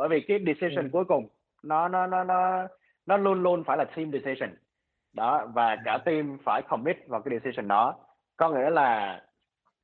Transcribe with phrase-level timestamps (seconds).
[0.00, 0.88] bởi vì cái decision ừ.
[0.92, 1.28] cuối cùng
[1.62, 2.68] nó nó nó nó
[3.06, 4.50] nó luôn luôn phải là team decision.
[5.12, 7.94] Đó và cả team phải commit vào cái decision đó.
[8.36, 9.22] Có nghĩa là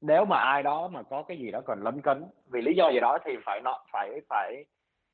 [0.00, 2.90] nếu mà ai đó mà có cái gì đó còn lấn cấn vì lý do
[2.90, 4.64] gì đó thì phải nó phải phải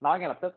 [0.01, 0.55] nói ngay lập tức.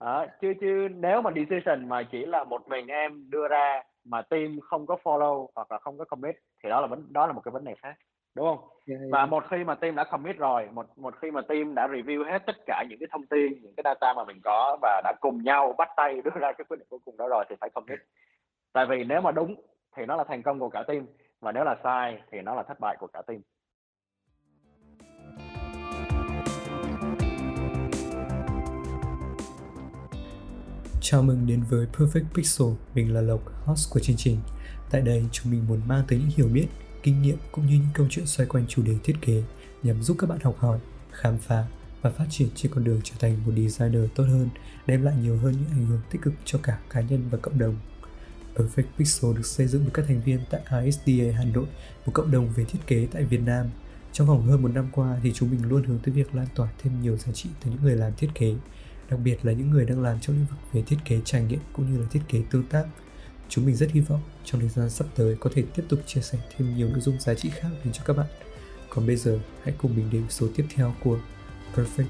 [0.00, 4.22] Đó, chứ chứ nếu mà decision mà chỉ là một mình em đưa ra mà
[4.22, 7.32] team không có follow hoặc là không có commit thì đó là vấn đó là
[7.32, 7.94] một cái vấn đề khác
[8.34, 9.12] đúng không yeah, yeah.
[9.12, 12.24] và một khi mà team đã commit rồi một một khi mà team đã review
[12.24, 15.12] hết tất cả những cái thông tin những cái data mà mình có và đã
[15.20, 17.70] cùng nhau bắt tay đưa ra cái quyết định cuối cùng đó rồi thì phải
[17.70, 17.98] commit
[18.72, 19.54] tại vì nếu mà đúng
[19.96, 21.06] thì nó là thành công của cả team
[21.40, 23.40] và nếu là sai thì nó là thất bại của cả team
[31.02, 34.36] Chào mừng đến với Perfect Pixel, mình là Lộc, host của chương trình.
[34.90, 36.68] Tại đây, chúng mình muốn mang tới những hiểu biết,
[37.02, 39.42] kinh nghiệm cũng như những câu chuyện xoay quanh chủ đề thiết kế
[39.82, 40.78] nhằm giúp các bạn học hỏi,
[41.10, 41.64] khám phá
[42.02, 44.48] và phát triển trên con đường trở thành một designer tốt hơn,
[44.86, 47.58] đem lại nhiều hơn những ảnh hưởng tích cực cho cả cá nhân và cộng
[47.58, 47.76] đồng.
[48.56, 51.66] Perfect Pixel được xây dựng bởi các thành viên tại ISDA Hà Nội,
[52.06, 53.66] một cộng đồng về thiết kế tại Việt Nam.
[54.12, 56.68] Trong vòng hơn một năm qua thì chúng mình luôn hướng tới việc lan tỏa
[56.82, 58.54] thêm nhiều giá trị tới những người làm thiết kế,
[59.10, 61.60] đặc biệt là những người đang làm trong lĩnh vực về thiết kế trải nghiệm
[61.72, 62.84] cũng như là thiết kế tương tác.
[63.50, 66.20] Chúng mình rất hy vọng trong thời gian sắp tới có thể tiếp tục chia
[66.20, 68.26] sẻ thêm nhiều nội dung giá trị khác đến cho các bạn.
[68.88, 71.18] Còn bây giờ, hãy cùng mình đến số tiếp theo của
[71.74, 72.04] Perfect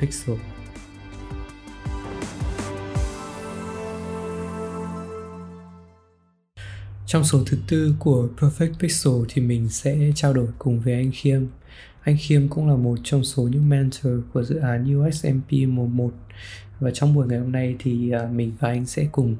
[0.00, 0.36] Pixel.
[7.06, 11.10] Trong số thứ tư của Perfect Pixel thì mình sẽ trao đổi cùng với anh
[11.14, 11.46] Khiêm.
[12.02, 16.10] Anh Khiêm cũng là một trong số những mentor của dự án USMP 11
[16.80, 19.36] và trong buổi ngày hôm nay thì à, mình và anh sẽ cùng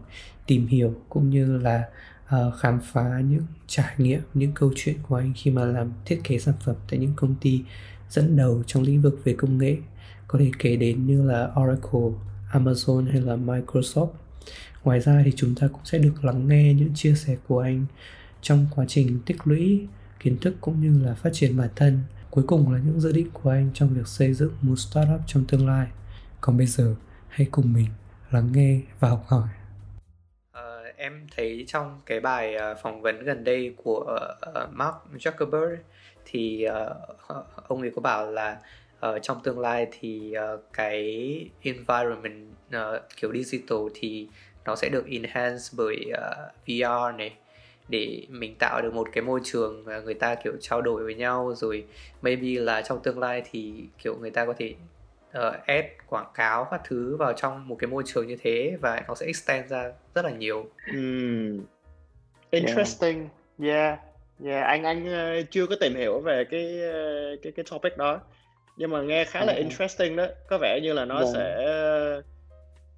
[0.47, 1.89] tìm hiểu cũng như là
[2.25, 6.21] uh, khám phá những trải nghiệm những câu chuyện của anh khi mà làm thiết
[6.25, 7.63] kế sản phẩm tại những công ty
[8.11, 9.77] dẫn đầu trong lĩnh vực về công nghệ.
[10.29, 12.19] Có thể kể đến như là Oracle,
[12.53, 14.11] Amazon hay là Microsoft.
[14.85, 17.87] Ngoài ra thì chúng ta cũng sẽ được lắng nghe những chia sẻ của anh
[18.43, 19.87] trong quá trình tích lũy
[20.21, 22.01] kiến thức cũng như là phát triển bản thân.
[22.31, 25.45] Cuối cùng là những dự định của anh trong việc xây dựng một startup trong
[25.45, 25.87] tương lai.
[26.41, 26.95] Còn bây giờ
[27.29, 27.87] hãy cùng mình
[28.31, 29.49] lắng nghe và học hỏi
[31.05, 35.77] em thấy trong cái bài uh, phỏng vấn gần đây của uh, Mark Zuckerberg
[36.25, 38.59] thì uh, ông ấy có bảo là
[39.09, 41.01] uh, trong tương lai thì uh, cái
[41.63, 44.29] environment uh, kiểu digital thì
[44.65, 47.37] nó sẽ được enhance bởi uh, VR này
[47.89, 51.15] để mình tạo được một cái môi trường mà người ta kiểu trao đổi với
[51.15, 51.55] nhau.
[51.57, 51.85] Rồi
[52.23, 54.75] maybe là trong tương lai thì kiểu người ta có thể
[55.39, 59.03] uh, add quảng cáo các thứ vào trong một cái môi trường như thế và
[59.09, 60.67] nó sẽ extend ra rất là nhiều.
[60.95, 61.61] Mm.
[62.51, 63.29] Interesting.
[63.59, 63.75] Yeah.
[63.75, 63.99] yeah.
[64.45, 68.21] Yeah, anh anh uh, chưa có tìm hiểu về cái uh, cái cái topic đó.
[68.77, 69.59] Nhưng mà nghe khá là ừ.
[69.59, 70.27] interesting đó.
[70.49, 71.27] Có vẻ như là nó yeah.
[71.27, 71.41] Dạ.
[71.41, 71.67] sẽ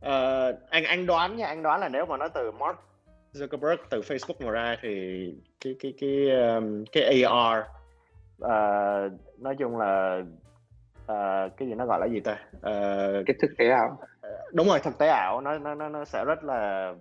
[0.06, 2.78] uh, anh anh đoán nha, anh đoán là nếu mà nó từ Mark
[3.34, 5.24] Zuckerberg từ Facebook mà ra thì
[5.60, 7.64] cái cái cái um, cái AR
[8.42, 10.22] uh, nói chung là
[11.12, 12.32] uh, cái gì nó gọi là gì ta?
[12.56, 13.98] Uh, cái thực tế ảo.
[14.52, 16.94] đúng rồi thực tế ảo nó nó nó sẽ rất là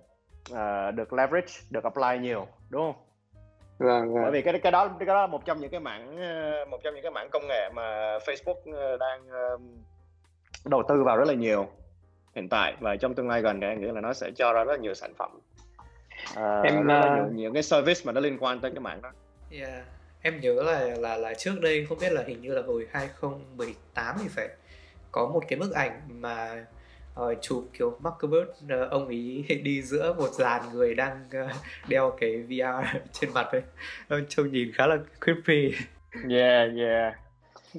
[0.51, 3.01] uh, được leverage được apply nhiều đúng không?
[3.77, 4.23] Vâng, vâng.
[4.23, 6.15] bởi vì cái cái đó cái đó là một trong những cái mảng
[6.69, 9.27] một trong những cái mảng công nghệ mà Facebook đang
[10.65, 11.67] đầu tư vào rất là nhiều
[12.35, 14.63] hiện tại và trong tương lai gần thì anh nghĩ là nó sẽ cho ra
[14.63, 15.39] rất là nhiều sản phẩm.
[16.33, 16.85] Uh, em uh...
[16.85, 19.11] nhiều, nhiều cái service mà nó liên quan tới cái mảng đó.
[19.51, 19.85] Yeah
[20.25, 24.15] em nhớ là là là trước đây không biết là hình như là hồi 2018
[24.21, 24.49] thì phải
[25.11, 26.65] có một cái bức ảnh mà
[27.21, 31.51] uh, chụp kiểu Zuckerberg uh, ông ý đi giữa một dàn người đang uh,
[31.87, 33.61] đeo cái VR trên mặt ấy.
[34.29, 35.75] Trông nhìn khá là creepy.
[36.29, 37.13] Yeah yeah.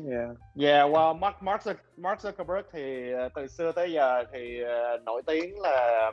[0.07, 0.29] Yeah.
[0.61, 1.63] Yeah well Mark Mark
[1.97, 6.13] Mark Zuckerberg thì uh, từ xưa tới giờ thì uh, nổi tiếng là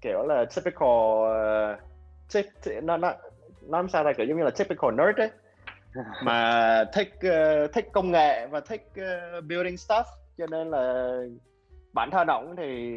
[0.00, 1.78] kiểu là typical uh,
[2.34, 2.46] tip,
[2.82, 3.14] nó nó
[3.68, 5.30] nó sao ra kiểu giống như là typical nerd ấy
[6.22, 10.04] mà thích uh, thích công nghệ và thích uh, building stuff
[10.38, 11.14] cho nên là
[11.92, 12.96] bản thân ổng thì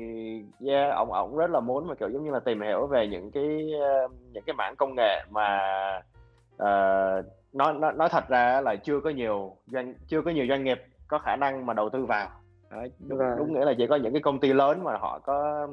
[0.67, 3.31] yeah ổng ổng rất là muốn mà kiểu giống như là tìm hiểu về những
[3.31, 3.71] cái
[4.05, 5.59] uh, những cái mảng công nghệ mà
[6.55, 10.63] uh, nói nói nói thật ra là chưa có nhiều doanh chưa có nhiều doanh
[10.63, 12.29] nghiệp có khả năng mà đầu tư vào
[12.69, 13.37] Đấy, đúng, right.
[13.37, 15.67] đúng nghĩa là chỉ có những cái công ty lớn mà họ có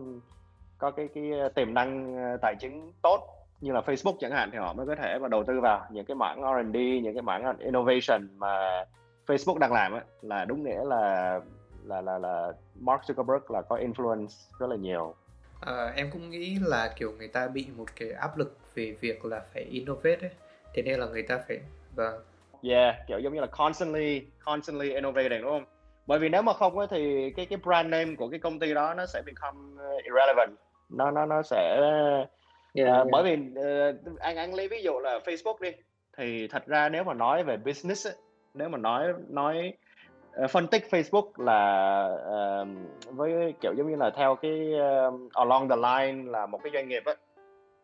[0.78, 4.73] có cái cái tiềm năng tài chính tốt như là Facebook chẳng hạn thì họ
[4.73, 8.29] mới có thể mà đầu tư vào những cái mảng R&D những cái mảng innovation
[8.37, 8.85] mà
[9.26, 11.41] Facebook đang làm ấy, là đúng nghĩa là
[11.85, 14.29] là là là Mark Zuckerberg là có influence
[14.59, 15.14] rất là nhiều.
[15.61, 19.25] À, em cũng nghĩ là kiểu người ta bị một cái áp lực về việc
[19.25, 20.31] là phải innovate ấy,
[20.75, 21.59] thế nên là người ta phải
[21.94, 22.23] vâng.
[22.62, 25.64] Yeah, kiểu giống như là constantly constantly innovating đúng không?
[26.06, 28.75] bởi vì nếu mà không ấy, thì cái cái brand name của cái công ty
[28.75, 29.59] đó nó sẽ become
[30.05, 31.81] irrelevant nó nó nó sẽ
[32.74, 33.06] yeah, uh, yeah.
[33.10, 35.70] bởi vì uh, anh anh lấy ví dụ là Facebook đi
[36.16, 38.14] thì thật ra nếu mà nói về business ấy,
[38.54, 39.72] nếu mà nói nói
[40.44, 42.04] uh, phân tích Facebook là
[42.62, 42.69] uh,
[43.16, 46.88] với kiểu giống như là theo cái uh, along the line là một cái doanh
[46.88, 47.16] nghiệp ấy,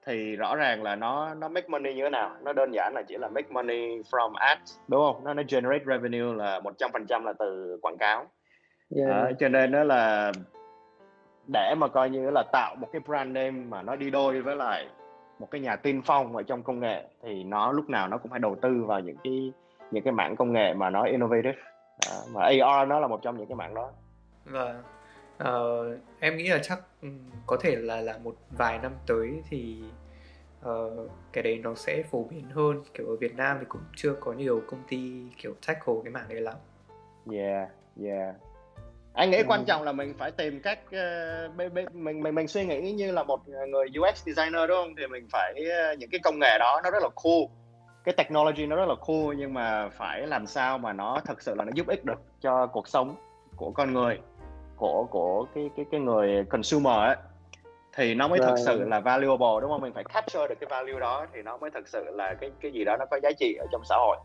[0.06, 3.02] thì rõ ràng là nó nó make money như thế nào nó đơn giản là
[3.02, 6.90] chỉ là make money from ads đúng không nó nó generate revenue là một trăm
[6.92, 8.26] phần trăm là từ quảng cáo
[8.96, 9.10] yeah.
[9.10, 10.32] à, cho nên nó là
[11.52, 14.56] để mà coi như là tạo một cái brand name mà nó đi đôi với
[14.56, 14.88] lại
[15.38, 18.30] một cái nhà tiên phong ở trong công nghệ thì nó lúc nào nó cũng
[18.30, 19.52] phải đầu tư vào những cái
[19.90, 21.58] những cái mảng công nghệ mà nó innovative.
[22.10, 23.90] À, mà AR nó là một trong những cái mảng đó.
[24.44, 24.82] Vâng.
[25.42, 27.08] Uh, em nghĩ là chắc ừ,
[27.46, 29.82] có thể là là một vài năm tới thì
[30.68, 32.82] uh, cái đấy nó sẽ phổ biến hơn.
[32.94, 36.28] Kiểu ở Việt Nam thì cũng chưa có nhiều công ty kiểu tackle cái mảng
[36.28, 36.54] đấy lắm.
[37.32, 37.68] Yeah
[38.02, 38.34] yeah
[39.18, 39.44] anh nghĩ ừ.
[39.48, 43.22] quan trọng là mình phải tìm cách uh, mình mình mình suy nghĩ như là
[43.22, 44.94] một người UX designer đúng không?
[44.98, 47.42] Thì mình phải uh, những cái công nghệ đó nó rất là cool.
[48.04, 51.54] Cái technology nó rất là cool nhưng mà phải làm sao mà nó thực sự
[51.54, 53.14] là nó giúp ích được cho cuộc sống
[53.56, 54.18] của con người
[54.76, 57.16] của của cái cái cái người consumer ấy.
[57.96, 58.48] Thì nó mới right.
[58.48, 59.80] thực sự là valuable đúng không?
[59.80, 62.72] Mình phải capture được cái value đó thì nó mới thực sự là cái cái
[62.72, 64.16] gì đó nó có giá trị ở trong xã hội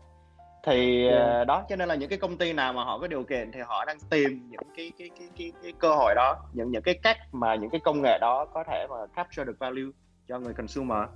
[0.64, 1.22] thì yeah.
[1.22, 3.52] Ờ, đó cho nên là những cái công ty nào mà họ có điều kiện
[3.52, 6.82] thì họ đang tìm những cái cái cái cái, cái cơ hội đó những những
[6.82, 9.90] cái cách mà những cái công nghệ đó có thể mà capture được value
[10.28, 11.08] cho người consumer.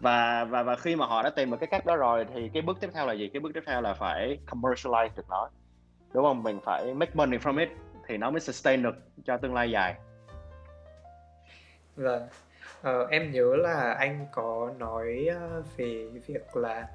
[0.00, 2.62] Và và và khi mà họ đã tìm được cái cách đó rồi thì cái
[2.62, 3.30] bước tiếp theo là gì?
[3.32, 5.50] Cái bước tiếp theo là phải commercialize được nó.
[6.12, 6.42] Đúng không?
[6.42, 7.68] Mình phải make money from it
[8.06, 8.94] thì nó mới sustain được
[9.24, 9.94] cho tương lai dài.
[11.96, 12.28] Vâng.
[12.82, 16.88] Ờ, em nhớ là anh có nói ờ, về việc là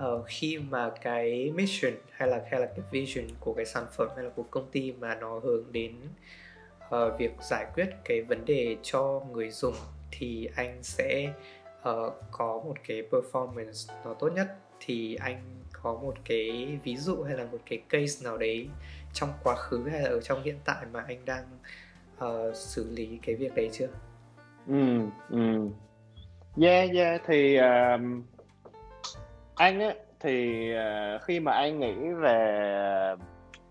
[0.00, 4.08] uh, khi mà cái mission hay là hay là cái vision của cái sản phẩm
[4.16, 5.94] hay là của công ty mà nó hướng đến
[6.84, 9.74] uh, việc giải quyết cái vấn đề cho người dùng
[10.10, 11.32] thì anh sẽ
[11.88, 17.22] uh, có một cái performance nó tốt nhất thì anh có một cái ví dụ
[17.22, 18.68] hay là một cái case nào đấy
[19.12, 21.44] trong quá khứ hay là ở trong hiện tại mà anh đang
[22.24, 23.88] uh, xử lý cái việc đấy chưa?
[24.66, 24.98] Ừ,
[25.30, 25.68] ừ.
[26.62, 28.00] Yeah, yeah thì uh,
[29.54, 33.14] anh á thì uh, khi mà anh nghĩ về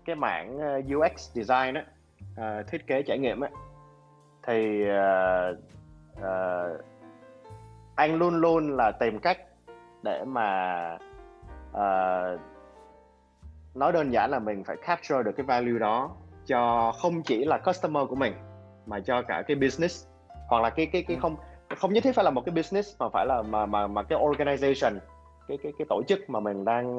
[0.04, 0.58] cái mảng
[0.96, 1.84] UX design á,
[2.32, 3.50] uh, thiết kế trải nghiệm á
[4.46, 4.84] thì
[7.94, 9.38] anh luôn luôn là tìm cách
[10.02, 10.98] để mà
[11.70, 12.40] uh,
[13.74, 16.10] nói đơn giản là mình phải capture được cái value đó
[16.46, 18.32] cho không chỉ là customer của mình
[18.86, 20.06] mà cho cả cái business
[20.48, 21.20] hoặc là cái cái cái ừ.
[21.20, 21.36] không
[21.76, 24.18] không nhất thiết phải là một cái business mà phải là mà mà mà cái
[24.18, 24.98] organization
[25.48, 26.96] cái cái cái tổ chức mà mình đang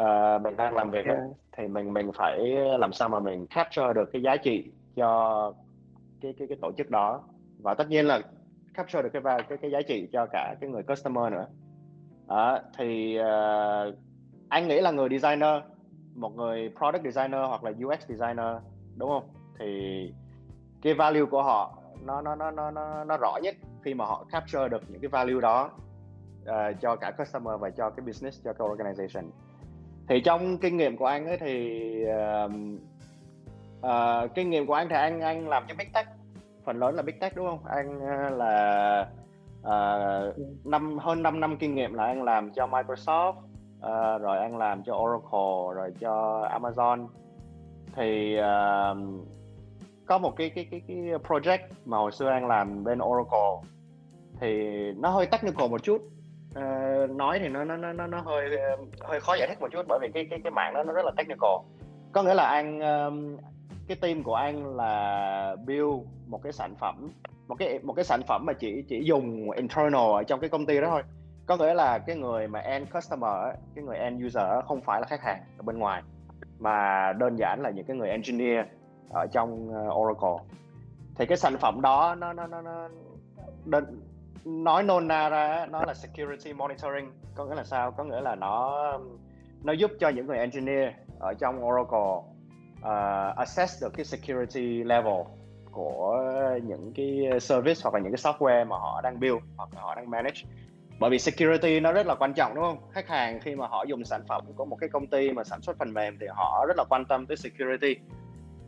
[0.00, 1.20] uh, mình đang làm việc yeah.
[1.56, 2.38] thì mình mình phải
[2.78, 5.52] làm sao mà mình capture được cái giá trị cho
[6.20, 7.22] cái cái cái tổ chức đó.
[7.58, 8.20] Và tất nhiên là
[8.74, 11.46] capture được cái cái cái giá trị cho cả cái người customer nữa.
[12.28, 13.94] À, thì uh,
[14.48, 15.62] anh nghĩ là người designer
[16.14, 18.56] một người product designer hoặc là UX designer
[18.96, 19.28] đúng không?
[19.58, 20.12] Thì
[20.82, 24.24] cái value của họ nó nó nó nó nó, nó rõ nhất khi mà họ
[24.30, 25.70] capture được những cái value đó
[26.42, 29.24] uh, cho cả customer và cho cái business cho cái organization.
[30.08, 31.94] Thì trong kinh nghiệm của anh ấy thì
[32.44, 32.52] uh,
[33.80, 36.06] uh, kinh nghiệm của anh thì anh anh làm cho big tech.
[36.64, 37.64] Phần lớn là big tech đúng không?
[37.64, 39.06] Anh uh, ờ, là
[39.60, 44.58] uh, năm hơn 5 năm kinh nghiệm là anh làm cho Microsoft uh, rồi anh
[44.58, 47.06] làm cho Oracle rồi cho Amazon.
[47.96, 49.26] Thì uh,
[50.06, 53.70] có một cái cái cái cái project mà hồi xưa anh làm bên Oracle.
[54.40, 56.02] Thì nó hơi technical một chút
[56.58, 59.86] uh, nói thì nó nó nó nó hơi ờ, hơi khó giải thích một chút
[59.88, 61.50] bởi vì cái cái cái mạng đó nó rất là technical.
[62.12, 63.36] Có nghĩa là anh um,
[63.88, 67.10] cái team của anh là build một cái sản phẩm
[67.48, 70.66] một cái một cái sản phẩm mà chỉ chỉ dùng internal ở trong cái công
[70.66, 71.02] ty đó thôi.
[71.46, 75.06] Có nghĩa là cái người mà end customer cái người end user không phải là
[75.06, 76.02] khách hàng ở bên ngoài
[76.58, 78.66] mà đơn giản là những cái người engineer
[79.10, 80.44] ở trong ờ, Oracle.
[81.16, 82.88] Thì cái sản phẩm đó nó nó nó, nó
[83.64, 84.00] đơn,
[84.44, 87.90] nói nôn na ra nó là security monitoring có nghĩa là sao?
[87.90, 88.92] Có nghĩa là nó
[89.62, 92.32] nó giúp cho những người engineer ở trong Oracle
[92.82, 95.22] ờ, uh, assess được cái security level
[95.72, 96.22] của
[96.64, 99.94] những cái service hoặc là những cái software mà họ đang build hoặc là họ
[99.94, 100.40] đang manage.
[100.98, 102.78] Bởi vì security nó rất là quan trọng đúng không?
[102.92, 105.62] Khách hàng khi mà họ dùng sản phẩm của một cái công ty mà sản
[105.62, 107.96] xuất phần mềm thì họ rất là quan tâm tới security.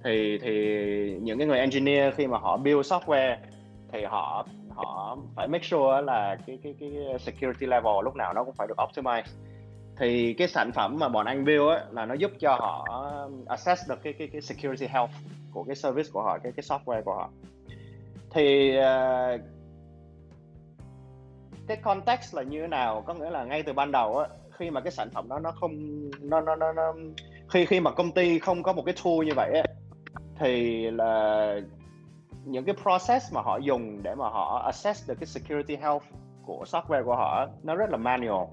[0.05, 3.37] Thì thì những cái người engineer khi mà họ build software
[3.93, 8.45] thì họ họ phải make sure là cái cái cái security level lúc nào nó
[8.45, 9.23] cũng phải được optimize.
[9.99, 13.45] Thì cái sản phẩm mà bọn anh build á là nó giúp cho họ um,
[13.45, 15.11] assess được cái cái cái security health
[15.53, 17.31] của cái service của họ cái cái software của họ.
[18.31, 19.41] Thì uh,
[21.67, 23.03] cái context là như thế nào?
[23.07, 25.53] Có nghĩa là ngay từ ban đầu á khi mà cái sản phẩm đó nó
[25.61, 25.73] không
[26.21, 26.95] nó nó nó, nó
[27.49, 29.63] khi khi mà công ty không có một cái tool như vậy á
[30.39, 31.57] thì là
[32.45, 36.05] những cái process mà họ dùng để mà họ assess được cái security health
[36.47, 38.45] của software của họ nó rất là manual.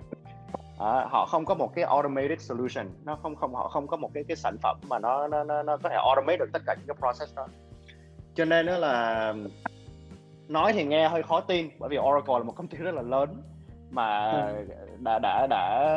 [0.80, 2.90] À, họ không có một cái automated solution.
[3.04, 5.64] Nó không không họ không có một cái cái sản phẩm mà nó nó nó,
[5.64, 7.48] nó có thể automate được tất cả những cái process đó.
[8.36, 9.34] Cho nên nó là
[10.48, 13.02] nói thì nghe hơi khó tin bởi vì Oracle là một công ty rất là
[13.02, 13.42] lớn
[13.90, 14.66] mà ừ.
[15.00, 15.96] đã đã đã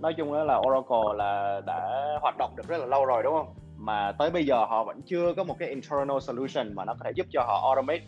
[0.00, 3.54] nói chung là Oracle là đã hoạt động được rất là lâu rồi đúng không
[3.82, 7.04] mà tới bây giờ họ vẫn chưa có một cái internal solution mà nó có
[7.04, 8.04] thể giúp cho họ automate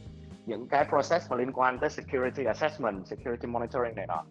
[0.46, 4.24] những cái process mà liên quan tới security assessment, security monitoring này nọ.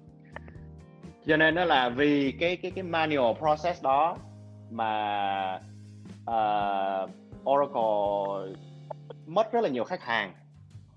[1.26, 4.18] Cho nên nó là vì cái cái cái manual process đó
[4.72, 5.60] mà
[6.30, 7.10] uh,
[7.50, 8.56] Oracle
[9.26, 10.34] mất rất là nhiều khách hàng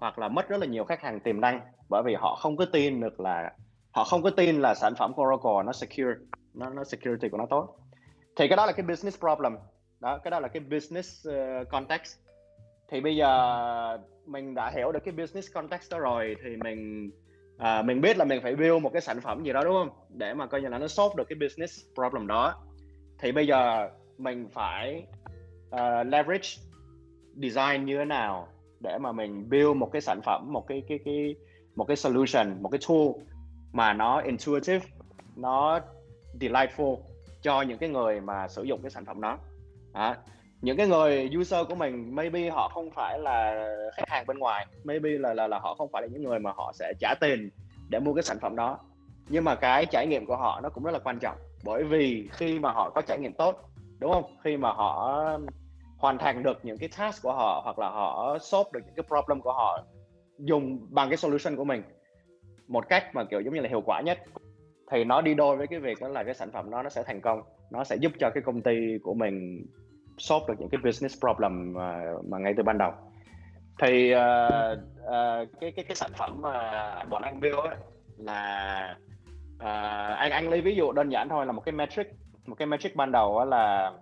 [0.01, 2.65] hoặc là mất rất là nhiều khách hàng tiềm năng bởi vì họ không có
[2.73, 3.53] tin được là
[3.91, 6.13] họ không có tin là sản phẩm của Oracle nó secure
[6.55, 7.79] nó nó security của nó tốt
[8.37, 9.57] thì cái đó là cái business problem
[10.01, 12.17] đó cái đó là cái business uh, context.
[12.89, 17.11] Thì bây giờ mình đã hiểu được cái business context đó rồi thì mình
[17.59, 19.91] à, mình biết là mình phải build một cái sản phẩm gì đó đúng không?
[20.09, 22.55] Để mà coi như là nó solve được cái business problem đó.
[23.19, 25.07] Thì bây giờ mình phải
[25.75, 26.49] uh, leverage
[27.37, 28.49] design như thế nào
[28.81, 31.35] để mà mình build một cái sản phẩm một cái cái cái
[31.77, 33.09] một cái solution một cái tool
[33.73, 34.87] mà nó intuitive
[35.37, 35.81] nó
[36.41, 36.99] delightful
[37.43, 39.39] cho những cái người mà sử dụng cái sản phẩm đó
[39.93, 40.17] à,
[40.61, 44.67] những cái người user của mình maybe họ không phải là khách hàng bên ngoài
[44.85, 47.51] maybe là là là họ không phải là những người mà họ sẽ trả tiền
[47.89, 48.79] để mua cái sản phẩm đó.
[49.29, 52.29] Nhưng mà cái trải nghiệm của họ nó cũng rất là quan trọng bởi vì
[52.33, 54.25] khi mà họ có trải nghiệm tốt đúng không?
[54.45, 55.23] Khi mà họ
[55.99, 59.05] hoàn thành được những cái task của họ hoặc là họ solve được những cái
[59.09, 59.85] problem của họ
[60.39, 61.83] dùng bằng cái solution của mình
[62.69, 64.19] một cách mà kiểu giống như là hiệu quả nhất
[64.91, 67.03] thì nó đi đôi với cái việc đó là cái sản phẩm đó nó sẽ
[67.03, 69.67] thành công nó sẽ giúp cho cái công ty của mình
[70.19, 72.93] solve được những cái business problem mà, mà ngay từ ban đầu.
[73.83, 74.19] Thì uh,
[75.05, 77.77] uh, cái cái cái sản phẩm mà bọn anh build ấy,
[78.19, 78.97] là
[79.57, 82.07] uh, anh anh lấy ví dụ đơn giản thôi là một cái metric
[82.47, 83.93] một cái metric ban đầu là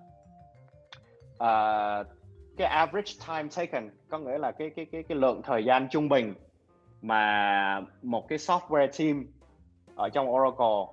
[1.34, 2.06] uh,
[2.56, 6.08] cái average time taken có nghĩa là cái cái cái cái lượng thời gian trung
[6.08, 6.34] bình
[7.02, 9.26] mà một cái software team
[9.96, 10.84] ở trong Oracle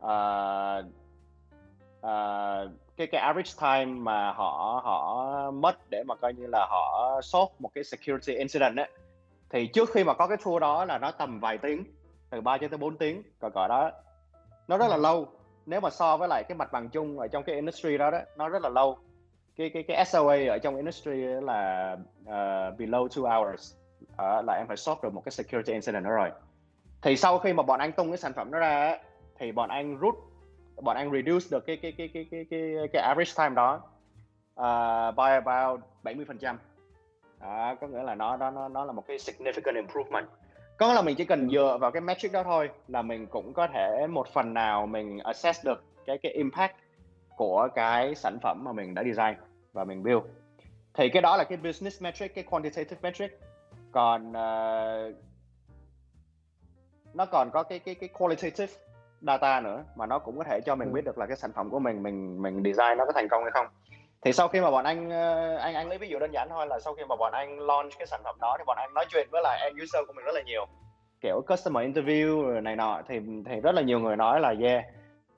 [0.00, 1.03] uh,
[2.04, 7.20] uh, cái cái average time mà họ họ mất để mà coi như là họ
[7.22, 8.88] solve một cái security incident ấy
[9.50, 11.84] thì trước khi mà có cái tour đó là nó tầm vài tiếng
[12.30, 13.90] từ 3 cho tới 4 tiếng cỡ cỡ đó.
[14.68, 15.28] Nó rất là lâu.
[15.66, 18.18] Nếu mà so với lại cái mặt bằng chung ở trong cái industry đó đó
[18.36, 18.98] nó rất là lâu.
[19.56, 21.92] Cái cái cái SOA ở trong industry là
[22.22, 23.74] uh, below two hours.
[24.12, 26.30] Uh, là em phải solve được một cái security incident đó rồi.
[27.02, 28.98] Thì sau khi mà bọn anh tung cái sản phẩm đó ra
[29.38, 30.14] thì bọn anh rút
[30.80, 33.82] bọn anh reduce được cái cái cái cái cái cái, cái average time đó
[34.60, 36.58] uh, by about 70 phần trăm.
[37.40, 40.26] Đó, có nghĩa là nó nó nó nó là một cái significant improvement.
[40.76, 43.66] Có là mình chỉ cần dựa vào cái metric đó thôi là mình cũng có
[43.66, 46.74] thể một phần nào mình assess được cái cái impact
[47.36, 49.34] của cái sản phẩm mà mình đã design
[49.72, 50.22] và mình build.
[50.94, 53.40] Thì cái đó là cái business metric cái quantitative metric.
[53.92, 55.14] Còn uh,
[57.14, 58.72] nó còn có cái cái cái qualitative
[59.26, 60.94] data nữa mà nó cũng có thể cho mình ừ.
[60.94, 63.42] biết được là cái sản phẩm của mình mình mình design nó có thành công
[63.42, 63.66] hay không.
[64.22, 66.66] Thì sau khi mà bọn anh ờ, anh anh lấy ví dụ đơn giản thôi
[66.66, 69.04] là sau khi mà bọn anh launch cái sản phẩm đó thì bọn anh nói
[69.08, 70.66] chuyện với lại end user của mình rất là nhiều.
[71.20, 74.84] Kiểu customer interview này nọ thì thì rất là nhiều người nói là yeah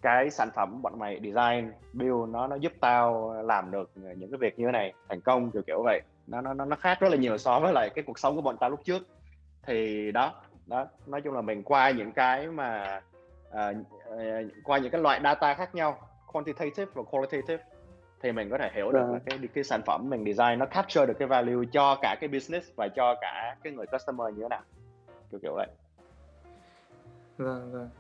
[0.03, 4.39] cái sản phẩm bọn mày design build nó nó giúp tao làm được những cái
[4.39, 6.01] việc như thế này thành công kiểu kiểu vậy.
[6.27, 8.57] Nó nó nó khác rất là nhiều so với lại cái cuộc sống của bọn
[8.61, 9.03] tao lúc trước.
[9.67, 10.35] Thì đó
[10.67, 13.01] đó nói chung là mình qua những cái mà
[13.57, 13.77] uh,
[14.15, 17.65] uh, qua những cái loại data khác nhau quantitative và qualitative
[18.23, 21.07] thì mình có thể hiểu được là cái cái sản phẩm mình design nó capture
[21.07, 24.49] được cái value cho cả cái business và cho cả cái người customer như thế
[24.49, 24.63] nào.
[25.31, 25.67] Kiểu kiểu vậy.
[27.39, 27.91] Vâng vâng.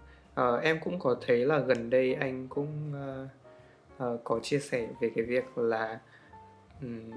[0.57, 4.89] Uh, em cũng có thấy là gần đây anh cũng uh, uh, có chia sẻ
[5.01, 5.99] về cái việc là
[6.83, 7.11] um,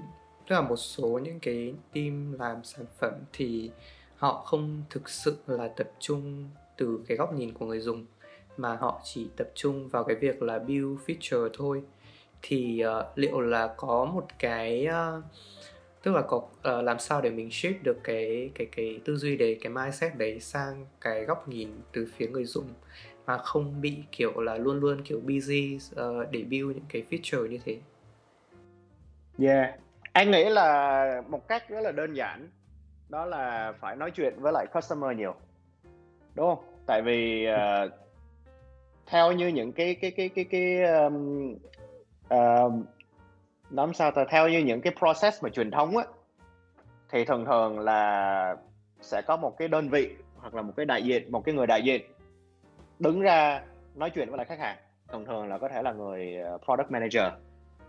[0.48, 3.70] tức là một số những cái team làm sản phẩm thì
[4.16, 8.06] họ không thực sự là tập trung từ cái góc nhìn của người dùng
[8.60, 11.82] mà họ chỉ tập trung vào cái việc là build feature thôi.
[12.42, 15.24] Thì uh, liệu là có một cái uh,
[16.02, 19.36] tức là có uh, làm sao để mình shift được cái cái cái tư duy
[19.36, 22.68] đấy cái mindset đấy sang cái góc nhìn từ phía người dùng
[23.26, 27.46] mà không bị kiểu là luôn luôn kiểu busy uh, để build những cái feature
[27.46, 27.78] như thế?
[29.38, 29.74] Yeah.
[30.12, 32.48] Anh nghĩ là một cách rất là đơn giản
[33.08, 35.34] đó là phải nói chuyện với lại customer nhiều.
[36.34, 36.64] Đúng không?
[36.86, 37.92] Tại vì uh,
[39.10, 41.54] theo như những cái cái cái cái cái um,
[42.34, 42.72] uh,
[43.70, 46.04] nói sao ta theo như những cái process mà truyền thống á
[47.12, 48.56] thì thường thường là
[49.00, 51.66] sẽ có một cái đơn vị hoặc là một cái đại diện một cái người
[51.66, 52.02] đại diện
[52.98, 53.62] đứng ra
[53.94, 54.76] nói chuyện với lại khách hàng.
[55.08, 57.24] Thường thường là có thể là người ờ, product manager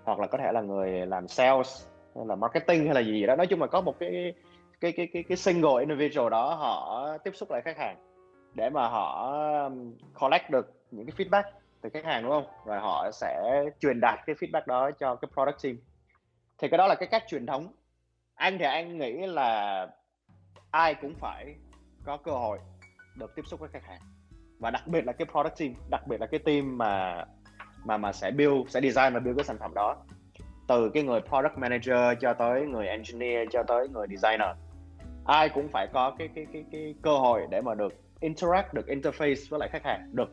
[0.04, 1.86] hoặc là có thể là người làm sales
[2.16, 3.36] hay là marketing hay là gì đó.
[3.36, 4.34] Nói chung là có một cái
[4.82, 7.98] cái cái cái cái single individual đó họ tiếp xúc lại khách hàng
[8.54, 9.40] để mà họ
[10.20, 11.44] collect được những cái feedback
[11.82, 12.46] từ khách hàng, đúng không?
[12.66, 15.78] Rồi họ sẽ truyền đạt cái feedback đó cho cái product team.
[16.58, 17.74] Thì cái đó là cái cách truyền thống.
[18.36, 19.88] Anh thì anh nghĩ là
[20.72, 21.56] ai cũng phải
[22.06, 22.60] có cơ hội
[23.16, 24.02] được tiếp xúc với khách hàng.
[24.60, 27.24] Và đặc biệt là cái product team, đặc biệt là cái team mà
[27.86, 29.98] mà mà sẽ build, sẽ design và build cái sản phẩm đó.
[30.68, 34.50] Từ cái người product manager cho tới người engineer, cho tới người designer.
[35.26, 38.88] Ai cũng phải có cái cái cái cái cơ hội để mà được interact, được
[38.88, 40.30] interface với lại khách hàng, được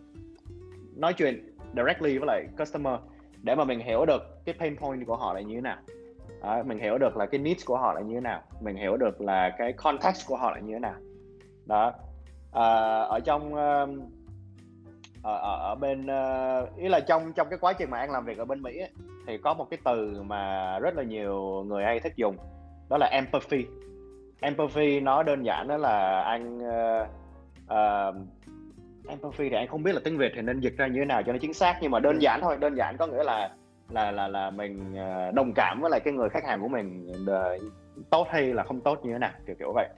[0.98, 2.94] nói chuyện directly với lại customer
[3.42, 5.76] để mà mình hiểu được cái pain point của họ là như thế nào.
[6.42, 8.42] À, mình hiểu được là cái needs của họ là như thế nào.
[8.60, 10.94] Mình hiểu được là cái context của họ là như thế nào.
[11.66, 11.92] Đó.
[12.52, 12.64] À,
[13.00, 14.00] ở trong um,
[15.22, 18.24] ở, ở, ở bên uh, ý là trong trong cái quá trình mà anh làm
[18.24, 18.90] việc ở bên Mỹ ấy,
[19.26, 22.36] thì có một cái từ mà rất là nhiều người hay thích dùng
[22.88, 23.66] đó là empathy.
[24.40, 27.08] Empathy nó đơn giản đó là anh uh,
[27.64, 28.16] uh,
[29.08, 31.22] empathy thì anh không biết là tiếng Việt thì nên dịch ra như thế nào
[31.22, 33.50] cho nó chính xác nhưng mà đơn giản thôi đơn giản có nghĩa là
[33.90, 34.94] là là là mình
[35.34, 37.12] đồng cảm với lại cái người khách hàng của mình
[38.10, 39.88] tốt hay là không tốt như thế nào kiểu kiểu vậy.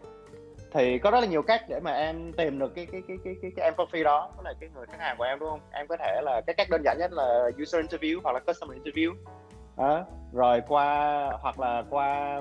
[0.73, 3.35] Thì có rất là nhiều cách để mà em tìm được cái cái cái cái
[3.43, 5.61] cái, cái empathy đó với lại cái người khách hàng của em đúng không?
[5.73, 8.79] Em có thể là cái cách đơn giản nhất là user interview hoặc là customer
[8.79, 9.15] interview.
[9.77, 10.05] Đó.
[10.33, 12.41] rồi qua hoặc là qua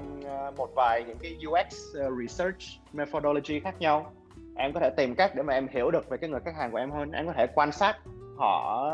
[0.57, 2.57] một vài những cái UX research
[2.93, 4.11] methodology khác nhau
[4.59, 6.71] em có thể tìm cách để mà em hiểu được về cái người khách hàng
[6.71, 7.11] của em hơn.
[7.11, 7.97] Em có thể quan sát
[8.37, 8.85] họ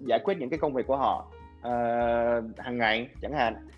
[0.00, 1.26] giải quyết những cái công việc của họ
[1.58, 3.68] uh, hàng ngày chẳng hạn.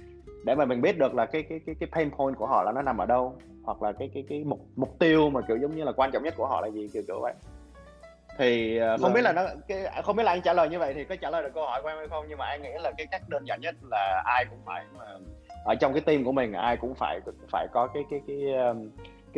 [0.45, 2.73] Để mà mình biết được là cái cái cái cái pain point của họ là
[2.73, 5.77] nó nằm ở đâu hoặc là cái cái cái mục mục tiêu mà kiểu giống
[5.77, 7.35] như là quan trọng nhất của họ là gì kiểu kiểu vậy.
[8.39, 9.45] Thì uh, không biết là vâng.
[9.45, 11.51] nó cái không biết là anh trả lời như vậy thì có trả lời được
[11.55, 13.61] câu hỏi của em hay không nhưng mà anh nghĩ là cái cách đơn giản
[13.61, 15.05] nhất là ai cũng phải mà
[15.65, 18.55] ở trong cái team của mình ai cũng phải phải có cái cái cái cái,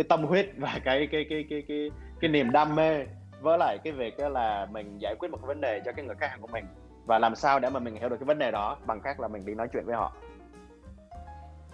[0.00, 3.06] cái tâm huyết và cái cái cái cái cái cái niềm đam mê.
[3.40, 6.14] Với lại cái việc là mình giải quyết một cái vấn đề cho cái người
[6.18, 6.64] khách hàng của mình.
[7.06, 9.28] Và làm sao để mà mình hiểu được cái vấn đề đó bằng cách là
[9.28, 10.12] mình đi nói chuyện với họ.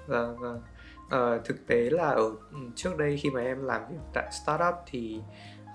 [0.06, 0.62] Vâng vâng.
[1.10, 4.74] À, thực tế là ở ừ, trước đây khi mà em làm việc tại startup
[4.86, 5.20] thì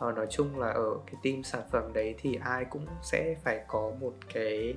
[0.07, 3.61] uh, nói chung là ở cái team sản phẩm đấy thì ai cũng sẽ phải
[3.67, 4.75] có một cái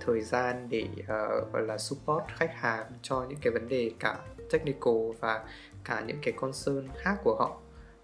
[0.00, 4.16] thời gian để uh, gọi là support khách hàng cho những cái vấn đề cả
[4.52, 5.44] technical và
[5.88, 7.56] cả những cái concern khác của họ.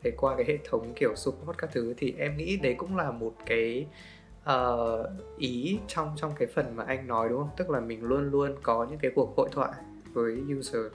[0.03, 3.11] Để qua cái hệ thống kiểu support các thứ thì em nghĩ đấy cũng là
[3.11, 3.87] một cái
[4.51, 5.07] uh,
[5.39, 7.51] ý trong trong cái phần mà anh nói đúng không?
[7.57, 9.73] Tức là mình luôn luôn có những cái cuộc hội thoại
[10.13, 10.93] với user.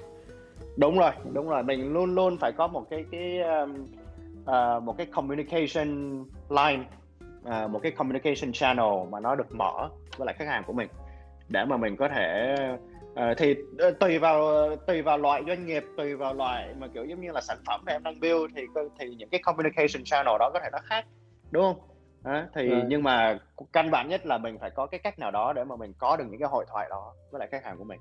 [0.77, 1.63] Đúng rồi đúng rồi.
[1.63, 3.87] Mình luôn luôn phải có một cái cái um,
[4.41, 6.83] uh, một cái communication line
[7.47, 10.87] uh, một cái communication channel mà nó được mở với lại khách hàng của mình
[11.49, 12.55] để mà mình có thể
[13.17, 13.55] uh, thì
[13.87, 17.31] uh, tùy vào tùy vào loại doanh nghiệp tùy vào loại mà kiểu giống như
[17.31, 18.61] là sản phẩm mà em đang build thì
[18.99, 21.05] thì những cái communication channel đó có thể nó khác
[21.51, 21.79] đúng không?
[22.23, 22.83] À, thì right.
[22.87, 23.39] nhưng mà
[23.73, 26.17] căn bản nhất là mình phải có cái cách nào đó để mà mình có
[26.17, 27.99] được những cái hội thoại đó với lại khách hàng của mình.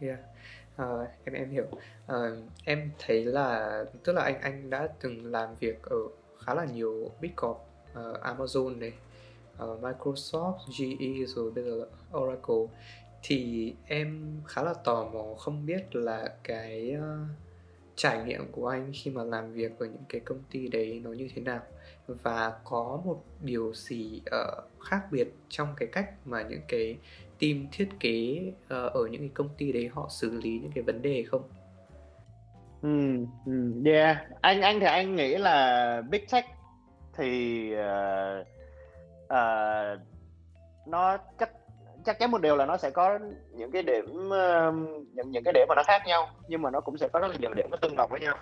[0.00, 0.18] Yeah.
[0.82, 1.66] Uh, em em hiểu.
[2.12, 5.96] Uh, em thấy là tức là anh anh đã từng làm việc ở
[6.44, 7.56] khá là nhiều big corp
[7.92, 8.92] uh, Amazon này
[9.64, 11.86] uh, Microsoft GE rồi bây giờ là
[12.18, 12.76] Oracle
[13.26, 17.28] thì em khá là tò mò không biết là cái uh,
[17.96, 21.10] trải nghiệm của anh khi mà làm việc ở những cái công ty đấy nó
[21.12, 21.60] như thế nào
[22.06, 26.96] và có một điều gì uh, khác biệt trong cái cách mà những cái
[27.40, 30.84] team thiết kế uh, ở những cái công ty đấy họ xử lý những cái
[30.84, 31.42] vấn đề không?
[32.82, 33.26] Ừ,
[33.84, 34.16] yeah.
[34.40, 36.44] Anh anh thì anh nghĩ là big tech
[37.16, 38.46] thì uh,
[39.24, 40.00] uh,
[40.86, 41.50] nó chắc
[42.04, 43.18] chắc chắn một điều là nó sẽ có
[43.50, 44.28] những cái điểm
[45.14, 47.28] những những cái điểm mà nó khác nhau nhưng mà nó cũng sẽ có rất
[47.28, 48.36] là nhiều điểm nó tương đồng với nhau.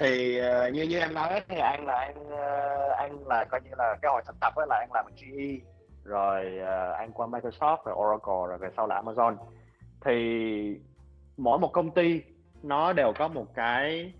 [0.00, 3.60] Thì uh, như như em nói thì anh là anh uh, ờ, anh là coi
[3.60, 5.66] như là cái hồi thực tập với là anh làm ở GE
[6.04, 9.36] rồi ờ, uh, anh qua Microsoft rồi Oracle rồi về sau là Amazon.
[10.04, 10.14] Thì
[11.36, 12.22] mỗi một công ty
[12.62, 14.12] nó đều có một cái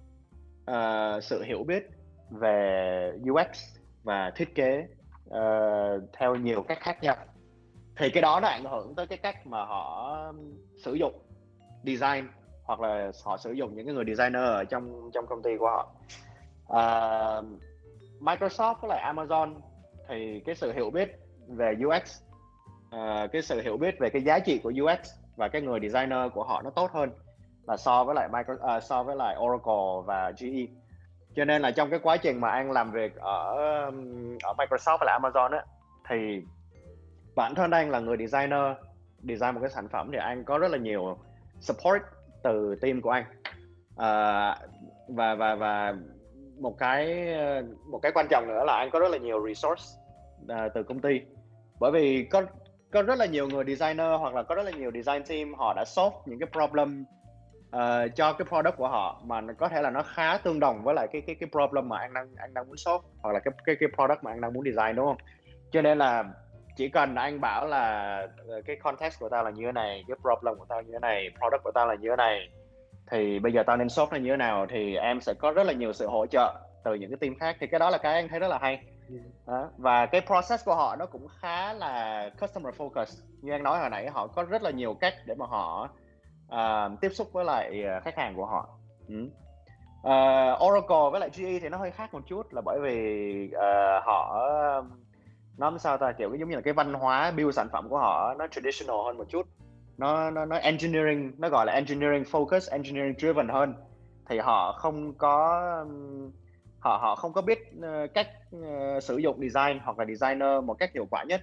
[0.71, 1.91] uh, sự hiểu biết
[2.31, 4.87] về UX và thiết kế
[5.29, 7.17] uh, theo nhiều cách khác nhau
[8.01, 11.23] thì cái đó nó ảnh hưởng tới cái cách mà họ um, sử dụng
[11.85, 12.29] design
[12.65, 15.67] hoặc là họ sử dụng những cái người designer ở trong trong công ty của
[15.67, 15.89] họ.
[16.67, 17.45] Uh,
[18.21, 19.55] Microsoft với lại Amazon
[20.09, 24.23] thì cái sự hiểu biết về UX uh, à, cái sự hiểu biết về cái
[24.23, 27.11] giá trị của UX và cái người designer của họ nó tốt hơn
[27.67, 30.67] là so với lại Micro, uh, so với lại Oracle và GE
[31.37, 33.55] cho nên là trong cái quá trình mà anh làm việc ở
[33.87, 35.65] um, ở Microsoft và lại Amazon á
[36.09, 36.43] thì
[37.35, 38.77] bản thân anh là người designer
[39.23, 41.19] design một cái sản phẩm thì anh có rất là nhiều
[41.61, 42.03] support
[42.43, 43.25] từ team của anh.
[43.93, 44.71] Uh,
[45.09, 45.95] và và và
[46.59, 47.35] một cái
[47.87, 49.85] một cái quan trọng nữa là anh có rất là nhiều resource
[50.43, 51.21] uh, từ công ty.
[51.81, 52.43] Bởi vì có
[52.93, 55.75] có rất là nhiều người designer hoặc là có rất là nhiều design team họ
[55.75, 57.05] đã solve những cái problem
[57.77, 60.95] uh, cho cái product của họ mà có thể là nó khá tương đồng với
[60.95, 63.53] lại cái cái cái problem mà anh đang anh đang muốn solve hoặc là cái
[63.65, 65.19] cái cái product mà anh đang muốn design đúng không?
[65.73, 66.25] Cho nên là
[66.77, 68.17] chỉ cần anh bảo là
[68.49, 70.99] ờ, cái context của tao là như thế này cái problem của tao như thế
[70.99, 72.49] này product của tao là như thế này
[73.11, 75.67] thì bây giờ tao nên solve nó như thế nào thì em sẽ có rất
[75.67, 76.55] là nhiều sự hỗ trợ
[76.85, 78.81] từ những cái team khác thì cái đó là cái anh thấy rất là hay
[79.47, 79.71] đó.
[79.79, 83.91] và cái process của họ nó cũng khá là customer focus như anh nói hồi
[83.91, 85.89] nãy họ có rất là nhiều cách để mà họ
[86.55, 88.69] uh, tiếp xúc với lại uh, khách hàng của họ
[89.09, 89.31] ừ.
[90.01, 94.05] uh, Oracle với lại GE thì nó hơi khác một chút là bởi vì uh,
[94.05, 94.47] họ
[95.59, 98.35] nó sao ta kiểu giống như là cái văn hóa build sản phẩm của họ
[98.39, 99.47] nó traditional hơn một chút.
[99.99, 103.75] Nó nó nó engineering nó gọi là engineering focus engineering driven hơn.
[104.29, 105.61] Thì họ không có
[106.79, 108.29] họ họ không có biết ờ, cách
[108.63, 111.41] ờ, sử dụng design hoặc là designer một cách hiệu quả nhất.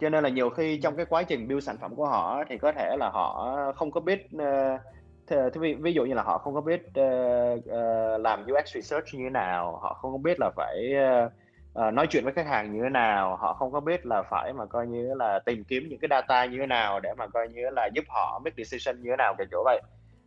[0.00, 2.58] Cho nên là nhiều khi trong cái quá trình build sản phẩm của họ thì
[2.58, 6.54] có thể là họ không có biết uh, ví, ví dụ như là họ không
[6.54, 10.50] có biết uh, uh, làm UX research như thế nào họ không có biết là
[10.56, 10.92] phải
[11.26, 11.32] uh,
[11.76, 14.52] uh, nói chuyện với khách hàng như thế nào họ không có biết là phải
[14.52, 17.48] mà coi như là tìm kiếm những cái data như thế nào để mà coi
[17.48, 19.82] như là giúp họ make decision như thế nào kiểu kiểu vậy.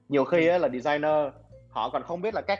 [0.09, 1.33] Nhiều khi là designer
[1.69, 2.59] họ còn không biết là cách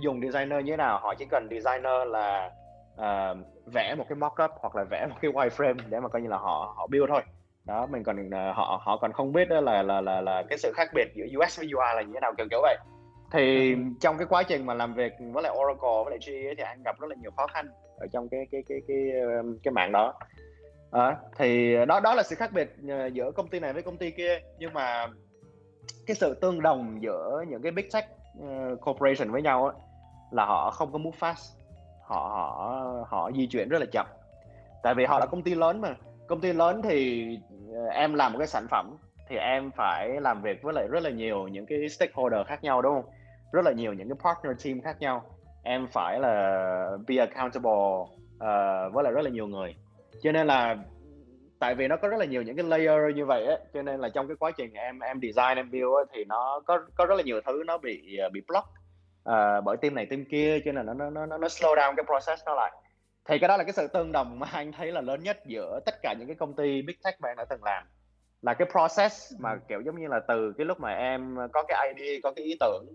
[0.00, 2.50] dùng designer như thế nào họ chỉ cần designer là
[2.94, 6.28] uh, vẽ một cái mockup hoặc là vẽ một cái wireframe để mà coi như
[6.28, 7.22] là họ họ build thôi.
[7.64, 10.58] Đó mình còn uh, họ họ còn không biết đó là là là là cái
[10.58, 12.76] sự khác biệt giữa UX với UI là như thế nào kiểu kiểu vậy
[13.32, 13.80] thì ừ.
[14.00, 16.82] trong cái quá trình mà làm việc với lại Oracle với lại GE thì anh
[16.82, 19.92] gặp rất là nhiều khó khăn ở trong cái cái cái cái cái, cái mạng
[19.92, 20.14] đó.
[20.90, 23.96] À, thì đó đó là sự khác biệt ờ, giữa công ty này với công
[23.96, 24.38] ty kia.
[24.58, 25.06] Nhưng mà
[26.06, 28.04] cái sự tương đồng giữa những cái big tech
[28.38, 29.72] uh, corporation với nhau á,
[30.30, 31.56] là họ không có move fast.
[32.02, 34.06] Họ họ họ di chuyển rất là chậm.
[34.82, 35.94] Tại vì họ là công ty lớn mà.
[36.28, 37.28] Công ty lớn thì
[37.92, 38.96] em làm một cái sản phẩm
[39.28, 42.82] thì em phải làm việc với lại rất là nhiều những cái stakeholder khác nhau
[42.82, 43.12] đúng không?
[43.52, 45.24] Rất là nhiều những cái partner team khác nhau.
[45.62, 49.76] Em phải là be accountable uh, với lại rất là nhiều người.
[50.22, 50.76] Cho nên là
[51.58, 54.00] tại vì nó có rất là nhiều những cái layer như vậy á cho nên
[54.00, 57.06] là trong cái quá trình em em design em build ấy, thì nó có có
[57.06, 58.68] rất là nhiều thứ nó bị ờ, bị block
[59.28, 61.94] uh, bởi team này team kia cho nên là nó nó nó nó slow down
[61.96, 62.72] cái process nó lại.
[63.28, 65.80] Thì cái đó là cái sự tương đồng mà anh thấy là lớn nhất giữa
[65.86, 67.84] tất cả những cái công ty big tech mà anh đã từng làm
[68.42, 69.58] là cái process mà ừ.
[69.68, 72.56] kiểu giống như là từ cái lúc mà em có cái idea có cái ý
[72.60, 72.86] tưởng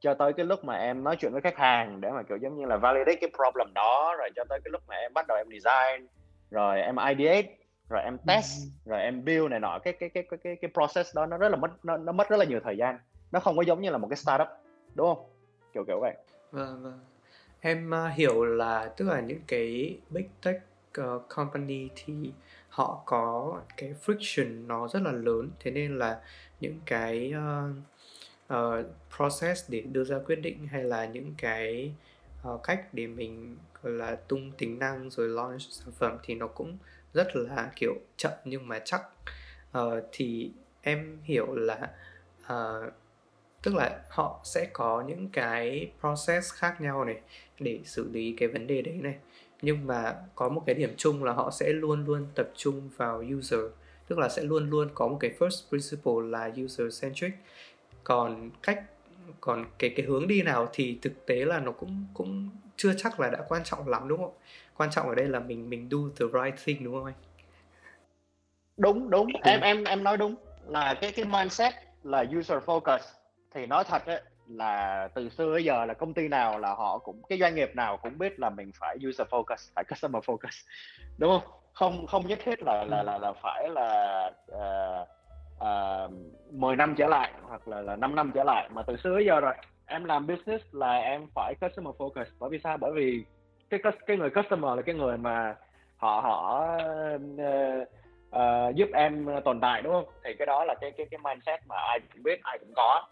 [0.00, 2.56] cho tới cái lúc mà em nói chuyện với khách hàng để mà kiểu giống
[2.56, 5.36] như là validate cái problem đó rồi cho tới cái lúc mà em bắt đầu
[5.36, 6.06] em design
[6.50, 7.56] rồi em ideate
[7.88, 8.90] rồi em test ừ.
[8.90, 11.48] rồi em build này nọ cái cái cái cái cái, cái process đó nó rất
[11.48, 12.98] là mất nó, nó mất rất là nhiều thời gian
[13.32, 14.48] nó không có giống như là một cái startup
[14.94, 15.26] đúng không
[15.74, 16.14] kiểu kiểu vậy
[16.50, 17.00] vâng vâng
[17.60, 20.56] em uh, hiểu là tức là những cái big tech
[21.00, 22.32] uh, company thì
[22.68, 25.50] họ có cái friction nó rất là lớn.
[25.60, 26.20] Thế nên là
[26.60, 27.76] những cái uh,
[28.54, 31.92] uh, process để đưa ra quyết định hay là những cái
[32.48, 36.46] uh, cách để mình gọi là tung tính năng rồi launch sản phẩm thì nó
[36.46, 36.78] cũng
[37.14, 39.02] rất là kiểu chậm nhưng mà chắc.
[39.78, 40.52] Uh, thì
[40.82, 41.90] em hiểu là
[42.52, 42.92] uh,
[43.62, 47.20] tức là họ sẽ có những cái process khác nhau này
[47.60, 49.16] để xử lý cái vấn đề đấy này
[49.62, 53.22] nhưng mà có một cái điểm chung là họ sẽ luôn luôn tập trung vào
[53.38, 53.60] user.
[54.08, 57.32] Tức là sẽ luôn luôn có một cái first principle là user centric.
[58.04, 58.82] Còn cách
[59.40, 63.20] còn cái cái hướng đi nào thì thực tế là nó cũng cũng chưa chắc
[63.20, 64.32] là đã quan trọng lắm đúng không
[64.76, 67.14] quan trọng ở đây là mình mình do the right thing đúng không anh?
[68.76, 69.10] Đúng.
[69.10, 69.26] Đúng.
[69.42, 70.34] Em em em nói đúng.
[70.66, 72.98] Là cái cái mindset là user focus
[73.54, 76.98] thì nói thật ấy, là từ xưa tới giờ là công ty nào là họ
[76.98, 80.66] cũng cái doanh nghiệp nào cũng biết là mình phải user focus phải customer focus
[81.18, 81.50] đúng không?
[81.72, 85.08] Không không nhất thiết là là là, là phải là uh,
[85.56, 86.12] uh,
[86.52, 89.40] 10 năm trở lại hoặc là là 5 năm trở lại mà từ xưa giờ
[89.40, 89.54] rồi.
[89.86, 92.24] Em làm business là em phải customer focus.
[92.38, 92.76] Bởi vì sao?
[92.76, 93.24] Bởi vì
[93.70, 95.54] cái cái người customer là cái người mà
[95.96, 96.68] họ họ
[97.14, 97.20] uh,
[98.36, 100.06] uh, giúp em tồn tại đúng không?
[100.24, 103.02] Thì cái đó là cái cái cái mindset mà ai cũng biết ai cũng có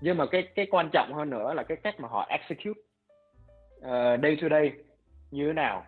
[0.00, 2.80] nhưng mà cái cái quan trọng hơn nữa là cái cách mà họ execute
[3.78, 4.72] uh, day to day
[5.30, 5.84] như thế nào.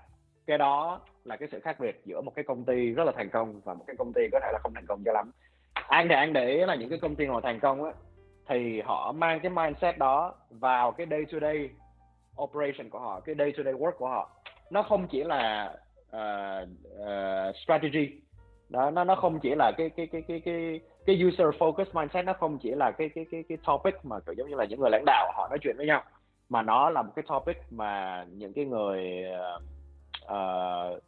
[0.46, 3.30] Cái đó là cái sự khác biệt giữa một cái công ty rất là thành
[3.30, 5.30] công và một cái công ty có thể là không thành công cho lắm.
[5.72, 7.92] Anh thì anh để ý là những cái công ty nào thành công á
[8.48, 11.70] thì họ mang cái mindset đó vào cái day to day
[12.42, 14.30] operation của họ cái day to day work của họ.
[14.70, 15.74] Nó không chỉ là
[16.16, 16.68] uh,
[17.00, 18.20] uh, strategy
[18.72, 22.24] đó nó nó không chỉ là cái cái cái cái cái cái user focus mindset
[22.24, 24.80] nó không chỉ là cái cái cái cái topic mà kiểu giống như là những
[24.80, 26.02] người lãnh đạo họ nói chuyện với nhau
[26.48, 29.24] mà nó là một cái topic mà những cái người
[30.24, 31.02] uh,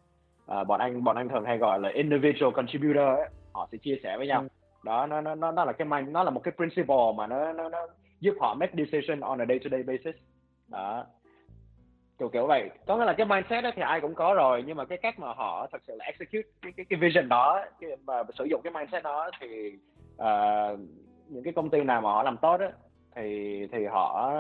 [0.61, 3.97] uh, bọn anh bọn anh thường hay gọi là individual contributor ấy, họ sẽ chia
[4.03, 4.41] sẻ với nhau.
[4.41, 4.49] Ừ.
[4.85, 7.53] đó nó nó nó nó là cái mind nó là một cái principle mà nó
[7.53, 7.87] nó nó
[8.21, 10.21] giúp họ make decision on a day to day basis.
[10.69, 11.05] Đó
[12.19, 12.71] kiểu kiểu vậy.
[12.87, 15.19] Có nghĩa là cái mindset đó thì ai cũng có rồi nhưng mà cái cách
[15.19, 18.61] mà họ thật sự là execute cái cái, cái vision đó cái, mà sử dụng
[18.65, 19.73] cái mindset đó thì
[20.15, 20.79] uh,
[21.29, 22.69] những cái công ty nào mà họ làm tốt đó,
[23.15, 24.33] thì thì họ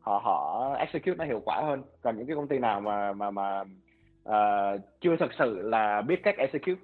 [0.00, 1.82] họ họ execute nó hiệu quả hơn.
[2.02, 3.60] Còn những cái công ty nào mà mà mà
[4.28, 6.80] uh, chưa thực sự là biết cách execute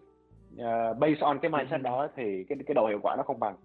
[0.55, 3.57] uh, based on cái mindset đó thì cái cái độ hiệu quả nó không bằng.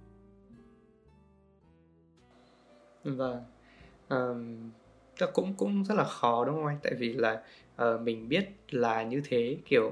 [3.03, 3.43] Vâng.
[4.09, 4.71] Um,
[5.33, 7.41] cũng cũng rất là khó đúng không anh tại vì là
[7.81, 9.91] uh, mình biết là như thế kiểu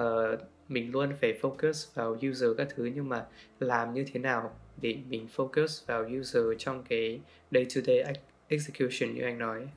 [0.00, 3.24] uh, mình luôn phải focus vào user các thứ nhưng mà
[3.60, 4.50] làm như thế nào
[4.82, 8.04] để mình focus vào user trong cái day to day
[8.48, 9.68] execution như anh nói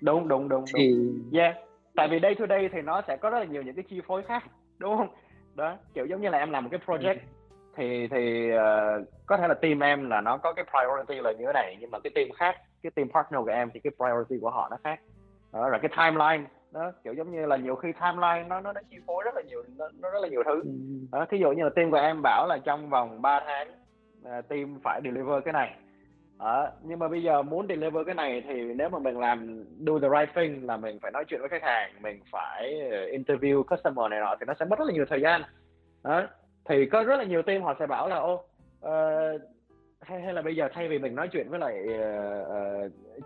[0.00, 1.40] đúng đúng đúng thì đúng.
[1.40, 1.56] yeah
[1.94, 4.00] tại vì day to day thì nó sẽ có rất là nhiều những cái chi
[4.06, 4.44] phối khác
[4.78, 5.08] đúng không
[5.54, 7.20] đó kiểu giống như là em làm một cái project ừ.
[7.76, 11.44] thì thì uh, có thể là team em là nó có cái priority là như
[11.46, 14.40] thế này nhưng mà cái team khác cái team partner của em thì cái priority
[14.40, 15.00] của họ nó khác
[15.52, 18.80] đó rồi cái timeline đó kiểu giống như là nhiều khi timeline nó nó nó
[18.90, 20.70] chi phối rất là nhiều nó, nó rất là nhiều thứ ừ.
[21.12, 23.68] đó thí dụ như là team của em bảo là trong vòng 3 tháng
[24.20, 25.74] uh, team phải deliver cái này
[26.38, 26.68] đó.
[26.82, 30.08] nhưng mà bây giờ muốn deliver cái này thì nếu mà mình làm do the
[30.08, 34.10] right thing là mình phải nói chuyện với khách hàng mình phải ờ, interview customer
[34.10, 35.42] này nọ thì nó sẽ mất rất là nhiều thời gian
[36.04, 36.22] đó
[36.68, 38.44] thì có rất là nhiều team họ sẽ bảo là ô
[38.86, 39.40] uh,
[40.00, 41.74] hay hay là bây giờ thay vì mình nói chuyện với lại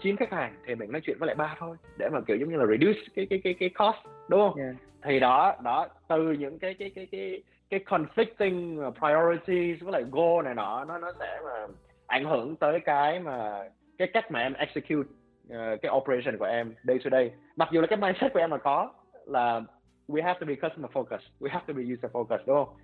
[0.00, 2.20] chín uh, uh, khách hàng thì mình nói chuyện với lại ba thôi để mà
[2.20, 3.96] kiểu giống như là reduce cái cái cái cái cost
[4.28, 4.58] đúng không?
[4.58, 4.74] Yeah.
[5.02, 10.44] Thì đó đó từ những cái cái cái cái cái conflicting priorities với lại goal
[10.44, 11.66] này nọ nó nó sẽ mà
[12.06, 13.64] ảnh hưởng tới cái mà
[13.98, 15.08] cái cách mà em execute
[15.48, 18.50] uh, cái operation của em day to day mặc dù là cái mindset của em
[18.50, 18.92] là có
[19.26, 19.60] là
[20.08, 22.76] we have to be customer focused we have to be user focused đúng không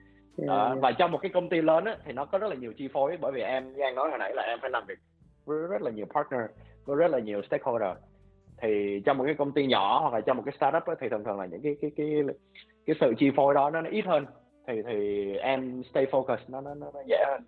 [0.42, 0.78] uh, yeah.
[0.80, 2.88] và trong một cái công ty lớn á, thì nó có rất là nhiều chi
[2.92, 4.98] phối bởi vì em như anh nói hồi nãy là em phải làm việc
[5.44, 6.40] với rất là nhiều partner
[6.84, 7.96] với rất là nhiều stakeholder.
[8.62, 11.08] Thì trong một cái công ty nhỏ hoặc là trong một cái startup á, thì
[11.08, 12.22] thường thường là những cái cái cái
[12.86, 14.26] cái sự chi phối đó nó, nó ít hơn.
[14.66, 17.42] Thì thì em stay focused nó nó nó dễ hơn.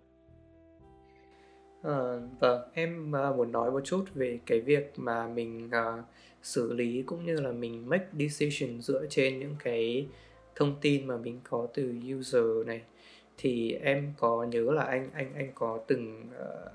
[1.83, 6.03] À, vâng, em uh, muốn nói một chút về cái việc mà mình uh,
[6.41, 10.07] xử lý cũng như là mình make decision dựa trên những cái
[10.55, 12.81] thông tin mà mình có từ user này
[13.37, 16.71] thì em có nhớ là anh anh anh có từng uh,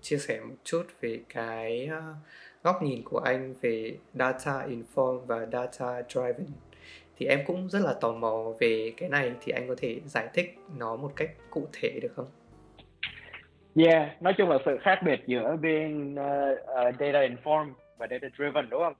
[0.00, 2.16] chia sẻ một chút về cái uh,
[2.62, 6.46] góc nhìn của anh về data inform và data driven
[7.16, 10.28] thì em cũng rất là tò mò về cái này thì anh có thể giải
[10.34, 12.28] thích nó một cách cụ thể được không?
[13.76, 18.28] Yeah, nói chung là sự khác biệt giữa being uh, uh, data informed và data
[18.38, 18.94] driven đúng không?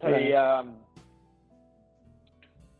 [0.00, 0.66] Thì uh,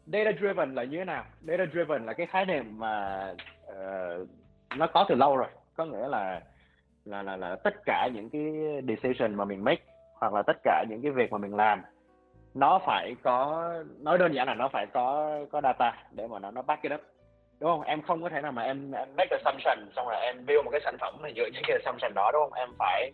[0.07, 1.25] data driven là như thế nào?
[1.41, 3.27] Data driven là cái khái niệm mà
[3.67, 4.29] uh,
[4.77, 6.41] nó có từ lâu rồi, có nghĩa là
[7.05, 8.43] là là là tất cả những cái
[8.89, 9.83] decision mà mình make
[10.15, 11.83] hoặc là tất cả những cái việc mà mình làm
[12.55, 13.69] nó phải có
[14.01, 16.93] nói đơn giản là nó phải có có data để mà nó nó back it
[16.93, 17.01] up.
[17.61, 17.83] Đúng không?
[17.83, 20.71] Em không có thể nào mà em em make assumption xong rồi em build một
[20.71, 22.53] cái sản phẩm này dựa trên cái assumption đó đúng không?
[22.53, 23.13] Em phải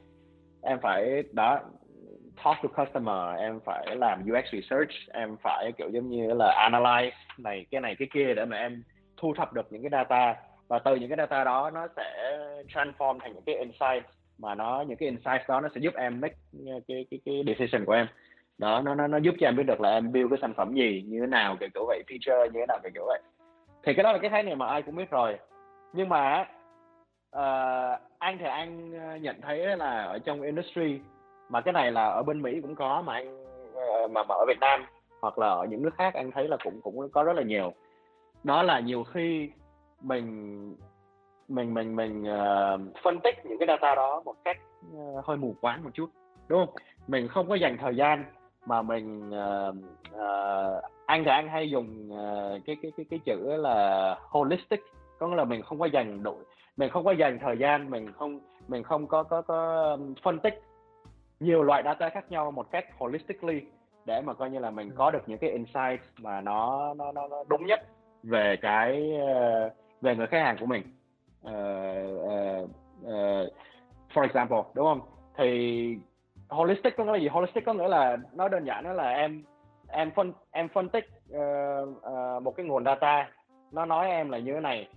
[0.63, 1.61] em phải đó
[2.45, 7.11] talk to customer em phải làm UX research em phải kiểu giống như là analyze
[7.39, 8.83] này cái này cái kia để mà em
[9.19, 10.37] thu thập được những cái data.
[10.69, 12.39] Và từ những cái data đó nó sẽ
[12.75, 14.05] transform thành những cái insight
[14.39, 16.35] mà nó những cái insight đó nó sẽ giúp em make
[16.67, 18.07] ờ, cái cái cái decision của em.
[18.59, 20.75] Đó nó nó nó giúp cho em biết được là em build cái sản phẩm
[20.75, 23.21] gì như thế nào kiểu kiểu vậy feature như thế nào kiểu kiểu vậy.
[23.83, 25.39] Thì cái đó là cái khái niệm mà ai cũng biết rồi.
[25.93, 26.41] Nhưng mà
[27.37, 31.01] uh, anh thì anh ờ, nhận thấy là ở trong industry
[31.49, 34.45] mà cái này là ở bên Mỹ cũng có mà anh ờ, mà, mà ở
[34.49, 34.85] Việt Nam
[35.21, 37.73] hoặc là ở những nước khác anh thấy là cũng cũng có rất là nhiều.
[38.45, 39.51] Đó là nhiều khi
[40.01, 40.77] mình
[41.49, 44.57] mình mình mình uh, phân tích những cái data đó một cách
[44.97, 46.11] uh, hơi mù quáng một chút
[46.49, 46.75] đúng không?
[47.07, 48.25] Mình không có dành thời gian
[48.67, 49.75] mà mình uh,
[50.15, 54.81] uh, anh thì anh hay dùng uh, cái cái cái cái chữ là holistic.
[55.19, 56.45] Có nghĩa là mình không có dành đội
[56.79, 60.63] mình không có dành thời gian mình không mình không có có có phân tích
[61.41, 63.63] nhiều loại data khác nhau một cách holistically
[64.05, 67.29] để mà coi như là mình có được những cái insight mà nó nó nó,
[67.29, 67.81] nó đúng nhất
[68.23, 70.83] về cái uh, về người khách hàng của mình.
[71.47, 71.53] Uh,
[72.23, 72.71] uh,
[73.05, 73.53] uh,
[74.15, 75.01] for example đúng không?
[75.37, 75.99] Thì
[76.49, 77.29] holistic có nghĩa là gì?
[77.29, 79.45] Holistic có nghĩa là nói đơn giản đó là em
[79.89, 83.31] em phân em phân tích uh, uh, một cái nguồn data.
[83.73, 84.89] Nó nói em là như thế này.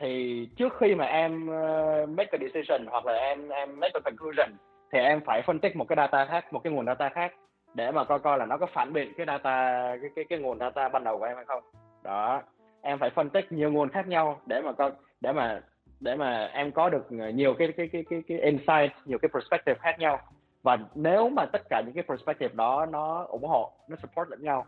[0.00, 4.00] Thì trước khi mà em uh, make a decision hoặc là em em make a
[4.00, 4.56] conclusion
[4.94, 7.32] thì em phải phân tích một cái data khác một cái nguồn data khác
[7.74, 10.58] để mà coi coi là nó có phản biện cái data cái cái cái nguồn
[10.58, 11.62] data ban đầu của em hay không.
[12.02, 12.42] Đó
[12.82, 15.60] em phải phân tích nhiều nguồn khác nhau để mà coi để mà
[16.00, 19.78] để mà em có được nhiều cái cái cái cái cái insight nhiều cái perspective
[19.80, 20.20] khác nhau.
[20.62, 24.42] Và nếu mà tất cả những cái perspective đó nó ủng hộ nó support lẫn
[24.42, 24.66] nhau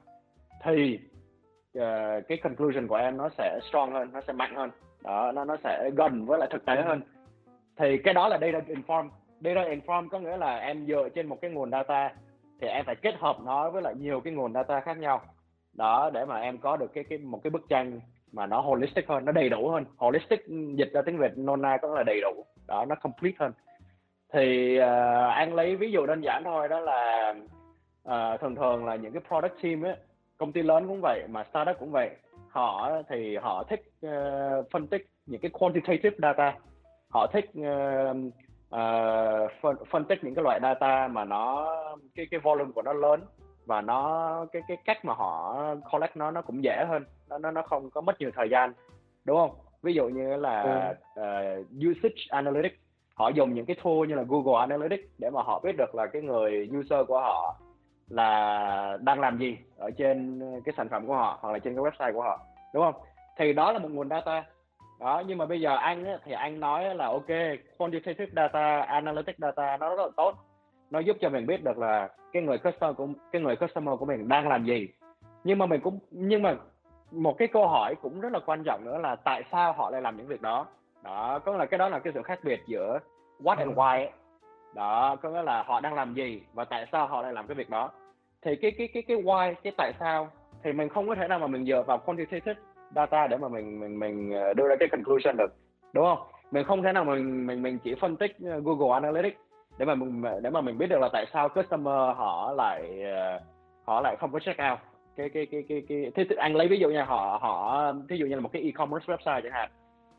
[0.64, 0.98] thì
[1.78, 1.82] uh,
[2.28, 4.70] cái conclusion của em nó sẽ strong hơn nó sẽ mạnh hơn.
[5.02, 7.00] Đó nó nó sẽ gần với lại thực tế hơn.
[7.76, 9.08] Thì cái đó là data inform
[9.40, 12.14] data inform có nghĩa là em dựa trên một cái nguồn data
[12.60, 15.22] thì em phải kết hợp nó với lại nhiều cái nguồn data khác nhau.
[15.72, 18.00] Đó để mà em có được cái cái một cái bức tranh
[18.32, 19.84] mà nó holistic hơn nó đầy đủ hơn.
[19.96, 22.44] Holistic ừ, dịch ra tiếng việt nôm na có là đầy đủ.
[22.66, 23.52] Đó nó complete hơn.
[24.32, 24.84] Thì uh,
[25.34, 27.34] anh lấy ví dụ đơn giản thôi đó là
[28.08, 29.96] uh, thường thường là những cái product team ấy
[30.38, 32.10] công ty lớn cũng vậy mà startup cũng vậy
[32.48, 36.54] họ thì họ thích uh, phân tích những cái quantitative data.
[37.08, 38.16] Họ thích uh,
[38.76, 41.76] uh, phân, phân tích những cái loại data mà nó
[42.14, 43.20] cái cái volume của nó lớn
[43.66, 45.56] và nó cái cái cách mà họ
[45.92, 47.04] collect nó nó cũng dễ hơn.
[47.28, 48.72] Nó nó nó không có mất nhiều thời gian
[49.24, 49.50] đúng không?
[49.82, 51.60] Ví dụ như là ừ.
[51.60, 52.76] uh, usage analytics
[53.14, 56.06] họ dùng những cái tool như là Google Analytics để mà họ biết được là
[56.06, 57.56] cái người user của họ
[58.08, 61.84] là đang làm gì ở trên cái sản phẩm của họ hoặc là trên cái
[61.84, 62.40] website của họ
[62.74, 62.94] đúng không?
[63.38, 64.44] Thì đó là một nguồn data
[65.00, 67.26] đó nhưng mà bây giờ anh ấy, thì anh nói là ok
[67.78, 70.34] quantitative data analytic data nó rất là tốt.
[70.90, 74.06] Nó giúp cho mình biết được là cái người customer của cái người customer của
[74.06, 74.88] mình đang làm gì.
[75.44, 76.56] Nhưng mà mình cũng nhưng mà
[77.10, 80.02] một cái câu hỏi cũng rất là quan trọng nữa là tại sao họ lại
[80.02, 80.66] làm những việc đó?
[81.02, 82.98] Đó có là cái đó là cái sự khác biệt giữa
[83.42, 84.10] what and why ấy.
[84.74, 87.54] đó có nghĩa là họ đang làm gì và tại sao họ lại làm cái
[87.54, 87.90] việc đó.
[88.42, 90.28] Thì cái cái cái cái why cái tại sao
[90.62, 92.60] thì mình không có thể nào mà mình dựa vào quantitative
[92.96, 95.54] data để mà mình mình mình ờ, đưa ra cái conclusion được,
[95.92, 96.18] đúng không?
[96.50, 99.40] Mình không thể nào mình mình mình chỉ phân tích ờ, Google Analytics
[99.78, 103.40] để mà mình để mà mình biết được là tại sao customer họ lại ờ,
[103.86, 104.78] họ lại không có check out.
[105.16, 108.26] Cái cái cái cái cái thế anh lấy ví dụ nha, họ họ ví dụ
[108.26, 109.70] như là một cái e-commerce website chẳng hạn,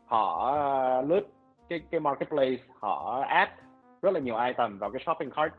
[0.06, 0.52] họ
[1.02, 1.20] lướt
[1.68, 3.52] cái cái marketplace, họ add
[4.02, 5.52] rất là nhiều item vào cái shopping cart.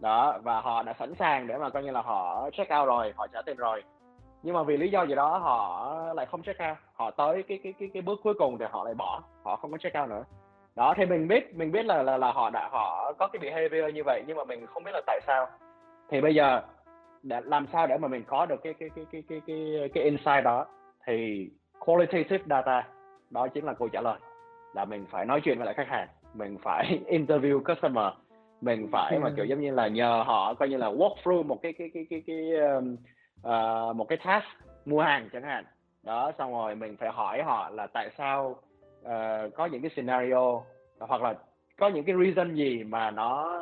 [0.00, 3.12] Đó, và họ đã sẵn sàng để mà coi như là họ check out rồi,
[3.16, 3.82] họ trả tiền rồi
[4.42, 7.60] nhưng mà vì lý do gì đó họ lại không check out họ tới cái
[7.62, 10.08] cái cái cái bước cuối cùng thì họ lại bỏ họ không có check out
[10.08, 10.24] nữa
[10.76, 13.94] đó thì mình biết mình biết là là là họ đã họ có cái behavior
[13.94, 15.46] như vậy nhưng mà mình không biết là tại sao
[16.10, 16.62] thì bây giờ
[17.22, 20.04] để làm sao để mà mình có được cái cái cái cái cái cái cái
[20.04, 20.66] insight đó
[21.06, 22.86] thì qualitative data
[23.30, 24.18] đó chính là câu trả lời
[24.74, 28.12] là mình phải nói chuyện với lại khách hàng mình phải interview customer
[28.60, 31.62] mình phải mà kiểu giống như là nhờ họ coi như là walk through một
[31.62, 32.96] cái cái cái cái cái um,
[33.46, 34.46] uh, một cái task
[34.84, 35.64] mua hàng chẳng hạn
[36.02, 38.56] đó xong rồi mình phải hỏi họ là tại sao
[39.00, 40.60] uh, có những cái scenario
[40.98, 41.34] hoặc là
[41.78, 43.60] có những cái reason gì mà nó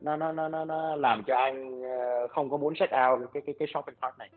[0.00, 3.42] nó nó nó nó, nó làm cho anh uh, không có muốn check out cái
[3.46, 4.28] cái cái shopping cart này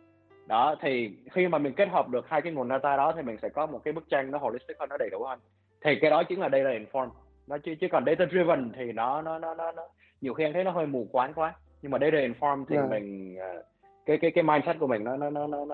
[0.47, 3.37] đó thì khi mà mình kết hợp được hai cái nguồn data đó thì mình
[3.41, 5.39] sẽ có một cái bức tranh nó holistic hơn nó đầy đủ hơn
[5.81, 7.09] thì cái đó chính là data inform
[7.47, 9.87] nó chứ chứ còn data driven thì nó nó nó nó, nó
[10.21, 12.89] nhiều khi anh thấy nó hơi mù quáng quá nhưng mà data inform thì yeah.
[12.89, 12.99] Dạ.
[12.99, 13.65] mình uh,
[14.05, 15.65] cái cái cái mindset của mình nó nó nó nó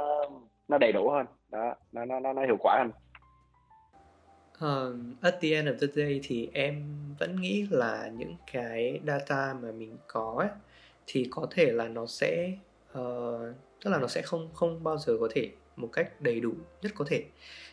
[0.67, 1.25] nó đầy đủ hơn.
[1.51, 2.91] Đó nó nó nó, nó hiệu quả hơn.
[4.59, 6.83] Um, at the end of the day thì em
[7.19, 10.49] vẫn nghĩ là những cái data mà mình có ấy,
[11.07, 12.51] thì có thể là nó sẽ
[12.91, 16.53] uh, tức là nó sẽ không không bao giờ có thể một cách đầy đủ
[16.81, 17.23] nhất có thể.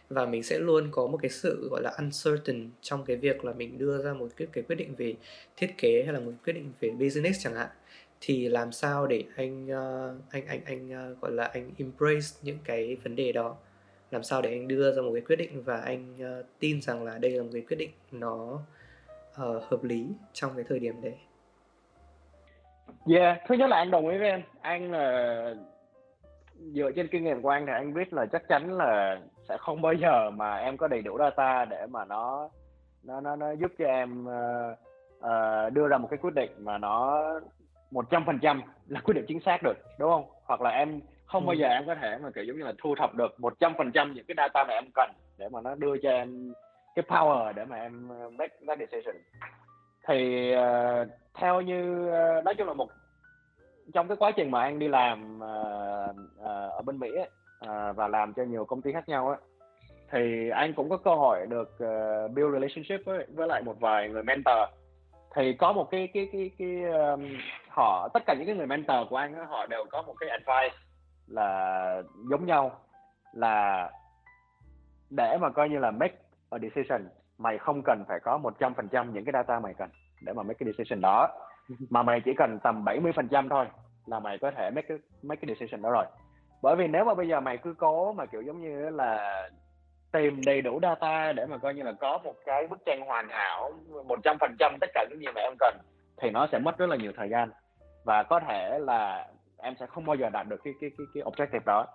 [0.08, 3.52] Và mình sẽ luôn có một cái sự gọi là uncertain trong cái việc là
[3.52, 5.14] mình đưa ra một cái, cái quyết định về
[5.56, 7.68] thiết kế hay là một quyết định về business chẳng hạn
[8.20, 12.58] thì làm sao để anh uh, anh anh anh uh, gọi là anh embrace những
[12.64, 13.56] cái vấn đề đó
[14.10, 17.04] làm sao để anh đưa ra một cái quyết định và anh uh, tin rằng
[17.04, 18.60] là đây là một cái quyết định nó
[19.42, 21.14] uh, hợp lý trong cái thời điểm đấy
[23.06, 24.42] Yeah, thứ nhất là anh đồng ý với em.
[24.60, 25.54] Anh là
[26.58, 29.82] dựa trên kinh nghiệm của anh thì anh biết là chắc chắn là sẽ không
[29.82, 32.48] bao giờ mà em có đầy đủ data để mà nó
[33.04, 34.78] nó nó, nó giúp cho em uh,
[35.18, 37.22] uh, đưa ra một cái quyết định mà nó
[37.90, 40.24] một trăm phần trăm là quyết định chính xác được đúng không?
[40.44, 41.58] Hoặc là em không bao ừ.
[41.58, 43.92] giờ em có thể mà kiểu giống như là thu thập được một trăm phần
[43.92, 46.52] trăm những cái data mà em cần để mà nó đưa cho em
[46.94, 49.16] cái power để mà em ờ, make that decision.
[50.08, 52.88] Thì uh, theo như uh, nói chung là một
[53.94, 57.30] trong cái quá trình mà anh đi làm uh, uh, ở bên Mỹ ấy,
[57.64, 59.38] uh, và làm cho nhiều công ty khác nhau ấy,
[60.12, 64.08] thì anh cũng có cơ hội được uh, build relationship với với lại một vài
[64.08, 64.58] người mentor.
[65.34, 67.24] Thì có một cái cái cái cái um,
[67.78, 70.76] họ tất cả những cái người mentor của anh họ đều có một cái advice
[71.26, 72.80] là giống nhau
[73.32, 73.90] là
[75.10, 76.14] để mà coi như là make
[76.50, 77.08] a decision
[77.38, 79.90] mày không cần phải có một trăm phần trăm những cái data mày cần
[80.22, 81.28] để mà make cái decision đó.
[81.90, 83.66] Mà mày chỉ cần tầm 70 phần trăm thôi
[84.06, 86.04] là mày có thể make cái make cái decision đó rồi.
[86.62, 89.42] Bởi vì nếu mà bây giờ mày cứ cố mà kiểu giống như là
[90.12, 93.28] tìm đầy đủ data để mà coi như là có một cái bức tranh hoàn
[93.28, 93.72] hảo
[94.06, 95.78] một trăm phần trăm tất cả những gì mà em cần
[96.22, 97.50] thì nó sẽ mất rất là nhiều thời gian
[98.04, 99.28] và có thể là
[99.58, 101.86] em sẽ không bao giờ đạt được cái cái cái cái objective đó.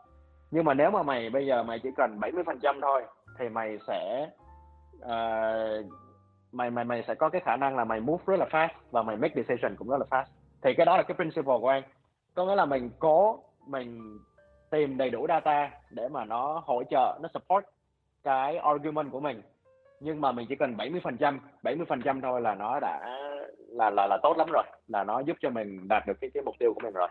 [0.52, 3.04] Nhưng mà nếu mà mày bây giờ mày chỉ cần 70 phần trăm thôi
[3.40, 4.30] thì mày sẽ
[4.98, 5.86] uh,
[6.52, 9.04] mày mày mày sẽ có cái khả năng là mày move rất là fast và
[9.04, 10.26] mày make decision cũng rất là fast.
[10.62, 11.84] Thì cái đó là cái principle của anh.
[12.36, 14.20] Có nghĩa là mình cố mình
[14.72, 17.66] tìm đầy đủ data để mà nó hỗ trợ nó support
[18.24, 19.42] cái argument của mình.
[20.00, 23.20] Nhưng mà mình chỉ cần 70 phần trăm 70 phần trăm thôi là nó đã
[23.74, 26.44] là là là tốt lắm rồi là nó giúp cho mình đạt được cái cái
[26.44, 27.08] mục tiêu của mình rồi.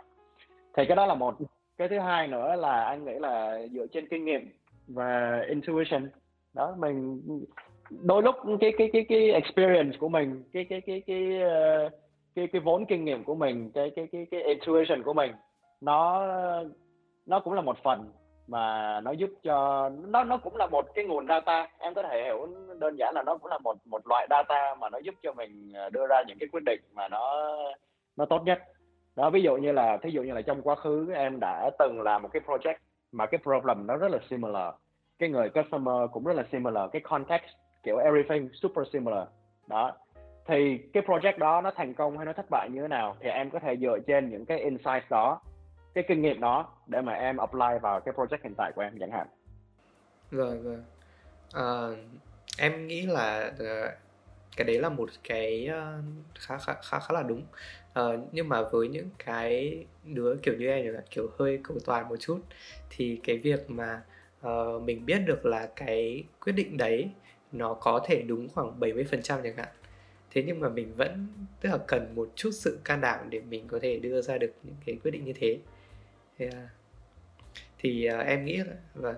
[0.77, 1.35] Thì cái đó là một.
[1.77, 4.53] Cái thứ hai nữa là anh nghĩ là dựa trên kinh nghiệm
[4.89, 6.09] và intuition.
[6.55, 7.23] Đó mình
[7.91, 11.91] đôi lúc cái cái cái cái experience của mình cái cái cái cái cái
[12.35, 15.33] cái, cái vốn kinh nghiệm của mình cái cái cái cái intuition của mình
[15.81, 16.27] nó
[17.27, 18.13] nó cũng là một phần
[18.47, 21.69] mà nó giúp cho, nó nó cũng là một cái nguồn data.
[21.79, 24.91] Em có thể hiểu đơn giản là nó cũng là một một loại data mà
[24.91, 27.47] nó giúp cho mình ờ, đưa ra những cái quyết định mà nó
[28.17, 28.59] nó tốt nhất.
[29.17, 32.03] Đó, ví dụ như là, thí dụ như là trong quá khứ em đã từng
[32.03, 32.75] làm một cái project
[33.13, 34.75] mà cái problem nó rất là similar.
[35.19, 36.91] Cái người customer cũng rất là similar.
[36.93, 37.45] Cái context
[37.83, 39.29] kiểu everything super similar.
[39.67, 39.93] Đó.
[40.47, 43.29] Thì cái project đó nó thành công hay nó thất bại như thế nào thì
[43.29, 45.41] em có thể dựa trên những cái insight đó
[45.95, 48.99] cái kinh nghiệm đó để mà em apply vào cái project hiện tại của em
[49.01, 49.27] chẳng hạn.
[50.31, 50.79] Rồi rồi
[51.53, 51.89] à,
[52.59, 53.93] em nghĩ là uh,
[54.57, 57.43] cái đấy là một cái uh, khá khá khá khá là đúng.
[58.01, 62.17] Uh, nhưng mà với những cái đứa kiểu như em kiểu hơi cầu toàn một
[62.17, 62.41] chút
[62.91, 64.03] thì cái việc mà
[64.47, 67.11] uh, mình biết được là cái quyết định đấy
[67.53, 69.69] nó có thể đúng khoảng 70% chẳng hạn.
[70.31, 71.27] Thế nhưng mà mình vẫn
[71.61, 74.53] tức là cần một chút sự can đảm để mình có thể đưa ra được
[74.63, 75.59] những cái quyết định như thế
[76.43, 76.69] yeah.
[77.79, 79.17] thì uh, em nghĩ là vâng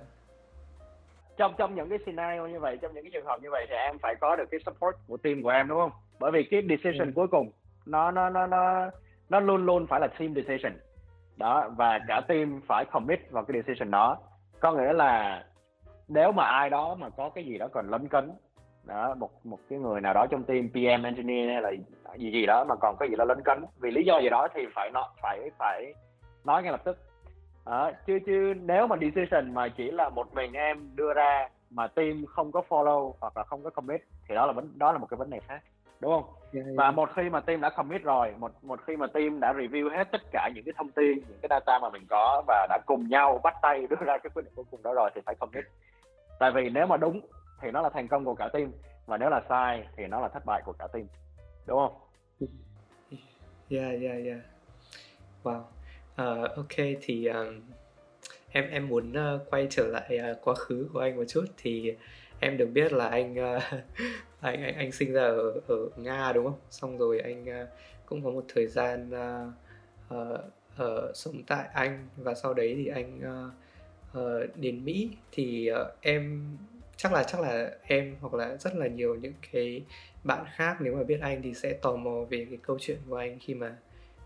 [1.36, 3.74] trong trong những cái scenario như vậy trong những cái trường hợp như vậy thì
[3.74, 6.62] em phải có được cái support của team của em đúng không bởi vì cái
[6.68, 7.12] decision ừ.
[7.14, 7.50] cuối cùng
[7.86, 8.90] nó nó nó nó
[9.28, 10.72] nó luôn luôn phải là team decision
[11.36, 14.18] đó và cả team phải commit vào cái decision đó
[14.60, 15.44] có nghĩa là
[16.08, 18.30] nếu mà ai đó mà có cái gì đó còn lấn cấn
[18.84, 21.70] đó một một cái người nào đó trong team PM engineer hay là
[22.16, 24.48] gì gì đó mà còn có gì đó lấn cấn vì lý do gì đó
[24.54, 25.94] thì phải nó phải phải
[26.44, 26.98] nói ngay lập tức
[27.66, 31.86] đó, chứ chứ nếu mà decision mà chỉ là một mình em đưa ra mà
[31.86, 34.98] team không có follow hoặc là không có commit thì đó là vấn đó là
[34.98, 35.62] một cái vấn đề khác
[36.00, 36.34] đúng không?
[36.52, 36.76] Yeah, yeah.
[36.76, 39.90] và một khi mà team đã commit rồi một một khi mà team đã review
[39.90, 42.78] hết tất cả những cái thông tin những cái data mà mình có và đã
[42.86, 45.34] cùng nhau bắt tay đưa ra cái quyết định cuối cùng đó rồi thì phải
[45.34, 45.64] commit.
[46.38, 47.20] Tại vì nếu mà đúng
[47.60, 48.72] thì nó là thành công của cả team
[49.06, 51.06] và nếu là sai thì nó là thất bại của cả team
[51.66, 51.96] đúng không?
[53.70, 54.38] Yeah yeah yeah
[55.42, 55.60] wow
[56.22, 57.60] uh, ok thì um,
[58.52, 61.44] em em muốn uh, quay trở lại uh, quá khứ của anh một chút.
[61.56, 61.94] Thì
[62.40, 63.62] em được biết là anh uh,
[64.40, 66.58] anh, anh anh sinh ra ở ở nga đúng không?
[66.70, 67.68] Xong rồi anh uh,
[68.06, 70.40] cũng có một thời gian uh, uh,
[70.82, 72.08] uh, sống tại anh.
[72.16, 75.10] Và sau đấy thì anh uh, uh, đến mỹ.
[75.32, 76.56] Thì uh, em
[76.96, 79.82] chắc là chắc là em hoặc là rất là nhiều những cái
[80.24, 83.16] bạn khác nếu mà biết anh thì sẽ tò mò về cái câu chuyện của
[83.16, 83.76] anh khi mà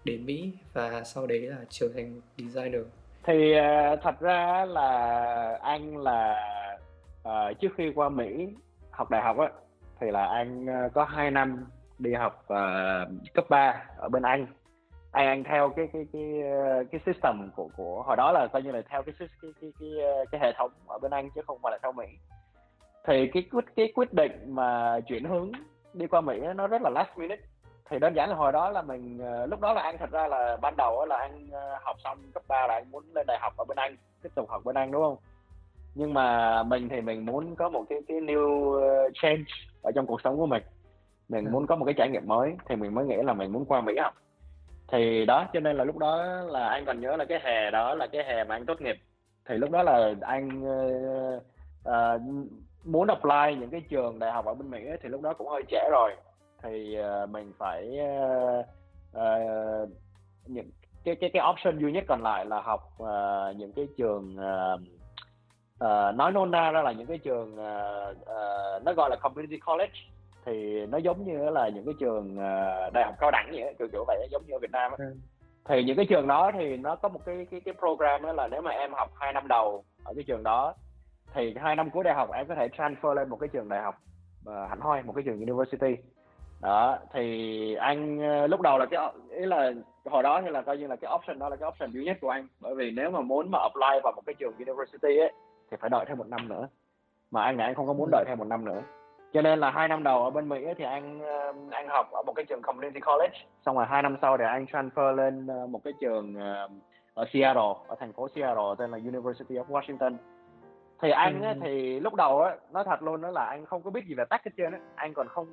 [0.05, 2.83] đến Mỹ và sau đấy là trở thành một designer.
[3.25, 6.41] Thì uh, thật ra là anh là
[7.29, 8.49] uh, trước khi qua Mỹ
[8.91, 9.49] học đại học á
[10.01, 11.67] thì là anh uh, có 2 năm
[11.99, 14.47] đi học uh, cấp 3 ở bên Anh.
[15.11, 16.23] Anh anh theo cái cái cái
[16.93, 19.73] cái system của của hồi đó là coi như là theo cái cái cái cái,
[19.81, 22.07] cái, cái hệ thống ở bên Anh chứ không phải là theo Mỹ.
[23.07, 25.53] Thì cái quyết cái quyết định mà chuyển hướng
[25.95, 27.43] đi qua Mỹ nó rất là last minute
[27.91, 30.29] thì đơn giản là hồi đó là mình ờ, lúc đó là anh thật ra
[30.29, 33.39] là ban đầu là anh ờ, học xong cấp 3 là anh muốn lên đại
[33.41, 35.17] học ở bên Anh tiếp tục học bên Anh đúng không?
[35.95, 39.45] Nhưng mà mình thì mình muốn có một cái cái new ờ, change
[39.83, 40.63] ở trong cuộc sống của mình.
[41.29, 41.51] Mình ừ.
[41.51, 43.81] muốn có một cái trải nghiệm mới thì mình mới nghĩ là mình muốn qua
[43.81, 44.15] Mỹ học.
[44.93, 47.95] Thì đó cho nên là lúc đó là anh còn nhớ là cái hè đó
[47.95, 48.97] là cái hè mà anh tốt nghiệp.
[49.49, 51.43] Thì lúc đó là anh uh,
[51.89, 52.21] uh,
[52.85, 55.49] muốn apply những cái trường đại học ở bên Mỹ ấy, thì lúc đó cũng
[55.49, 56.17] hơi trễ rồi
[56.63, 58.67] thì uh, mình phải uh,
[59.17, 59.89] uh,
[60.47, 60.71] những
[61.05, 64.81] cái cái cái option duy nhất còn lại là học uh, những cái trường uh,
[65.85, 69.59] uh, nói nôm na ra là những cái trường uh, uh, nó gọi là community
[69.67, 69.95] college
[70.45, 73.89] thì nó giống như là những cái trường uh, đại học cao đẳng vậy kiểu
[73.93, 74.99] kiểu vậy giống như ở Việt Nam ấy.
[74.99, 75.17] Ừ.
[75.65, 78.49] thì những cái trường đó thì nó có một cái cái cái program đó là
[78.49, 80.75] nếu mà em học hai năm đầu ở cái trường đó
[81.35, 83.83] thì hai năm cuối đại học em có thể transfer lên một cái trường đại
[83.83, 83.95] học
[84.49, 85.97] uh, hẳn hoi một cái trường university
[86.63, 89.73] đó thì anh lúc đầu là cái ý là
[90.05, 92.17] hồi đó thì là coi như là cái option đó là cái option duy nhất
[92.21, 92.49] của anh.
[92.61, 95.33] Bởi vì nếu mà muốn mà apply vào một cái trường university ấy
[95.71, 96.69] thì phải đợi thêm một năm nữa.
[97.31, 98.83] Mà anh này anh không có muốn đợi thêm một năm nữa.
[99.33, 101.21] Cho nên là hai năm đầu ở bên Mỹ ấy, thì anh
[101.71, 103.39] anh học ở một cái trường community college.
[103.67, 106.69] Xong rồi hai năm sau thì anh transfer lên ờ, một cái trường ờ,
[107.15, 110.17] ở Seattle ở thành phố Seattle tên là University of Washington.
[111.03, 113.91] Thì anh ấy, thì lúc đầu á nói thật luôn đó là anh không có
[113.91, 114.79] biết gì về tech hết trơn á.
[114.95, 115.47] Anh còn không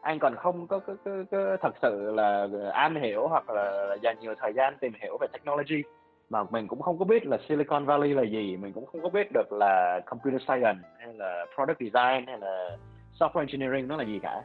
[0.00, 3.96] anh còn không có, có, có, có thật sự là ờ, am hiểu hoặc là
[4.02, 5.82] dành nhiều thời gian tìm hiểu về technology.
[6.30, 9.08] Mà mình cũng không có biết là Silicon Valley là gì mình cũng không có
[9.08, 12.76] biết được là computer science hay là product design hay là
[13.18, 14.42] software engineering nó là gì cả.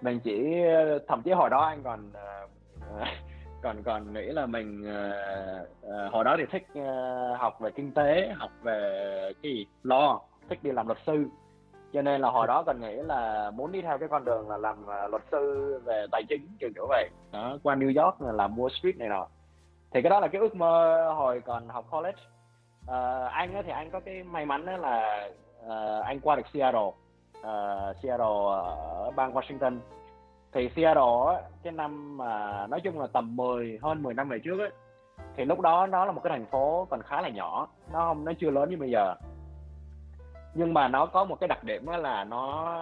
[0.00, 3.08] Mình chỉ ờ, thậm chí hồi đó anh còn uh,
[3.62, 7.92] còn còn nghĩ là mình uh, uh, hồi đó thì thích uh, học về kinh
[7.92, 9.66] tế học về cái gì?
[9.82, 11.24] Lo thích đi làm luật sư
[11.96, 14.56] cho nên là hồi đó còn nghĩ là muốn đi theo cái con đường là
[14.56, 17.10] làm uh, luật sư về tài chính kiểu kiểu vậy.
[17.32, 19.26] Đó qua New York là làm Wall Street này nọ.
[19.90, 22.22] Thì cái đó là cái ước mơ hồi còn học college.
[22.84, 25.28] Uh, anh thì anh có cái may mắn đó là
[25.66, 26.80] uh, anh qua được Seattle.
[27.38, 29.78] Uh, Seattle ở bang Washington.
[30.52, 34.58] Thì Seattle cái năm mà nói chung là tầm 10 hơn 10 năm về trước
[34.58, 34.70] ấy,
[35.36, 37.68] thì lúc đó nó là một cái thành phố còn khá là nhỏ.
[37.92, 39.14] Nó không nó chưa lớn như bây giờ
[40.56, 42.74] nhưng mà nó có một cái đặc điểm đó là nó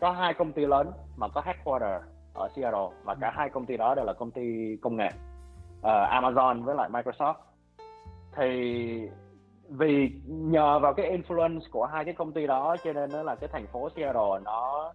[0.00, 2.02] có hai công ty lớn mà có headquarter
[2.34, 5.08] ở Seattle và cả hai công ty đó đều là công ty công nghệ
[5.78, 7.34] uh, Amazon với lại Microsoft.
[8.36, 9.08] Thì
[9.68, 13.34] vì nhờ vào cái influence của hai cái công ty đó cho nên nó là
[13.34, 14.92] cái thành phố Seattle nó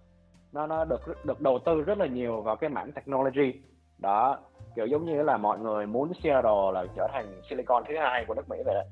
[0.53, 3.61] nó nó được được đầu tư rất là nhiều vào cái mảng technology.
[3.97, 4.37] Đó
[4.75, 8.33] kiểu giống như là mọi người muốn Seattle là trở thành Silicon thứ hai của
[8.33, 8.83] nước Mỹ vậy đó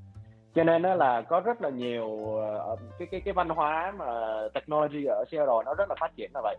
[0.56, 4.06] cho nên đó là có rất là nhiều ờ, cái cái cái văn hóa mà
[4.54, 6.58] technology ở Seattle nó rất là phát triển là vậy.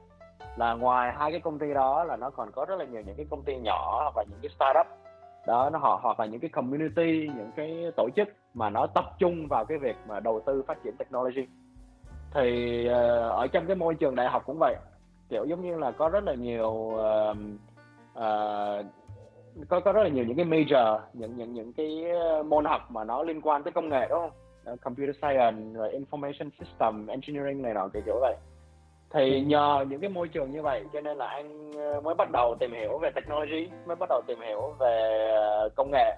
[0.57, 3.16] Là ngoài hai cái công ty đó là nó còn có rất là nhiều những
[3.16, 4.86] cái công ty nhỏ và những cái startup.
[5.47, 9.05] Đó nó họ hoặc là những cái community những cái tổ chức mà nó tập
[9.18, 11.47] trung vào cái việc mà đầu tư phát triển technology.
[12.34, 12.92] Thì uh,
[13.32, 14.76] ở trong cái môi trường đại học cũng vậy.
[15.28, 17.36] Kiểu giống như là có rất là nhiều uh,
[18.18, 18.86] uh,
[19.68, 22.04] có có rất là nhiều những cái major những những những cái
[22.44, 24.30] môn học mà nó liên quan tới công nghệ đúng không?
[24.72, 28.36] Uh, computer science rồi information system engineering này nọ kiểu kiểu vậy.
[29.11, 29.40] Thì ừ.
[29.46, 32.57] nhờ những cái môi trường như vậy cho nên là anh ờ, mới bắt đầu
[32.61, 36.16] tìm hiểu về technology mới bắt đầu tìm hiểu về ờ, công nghệ.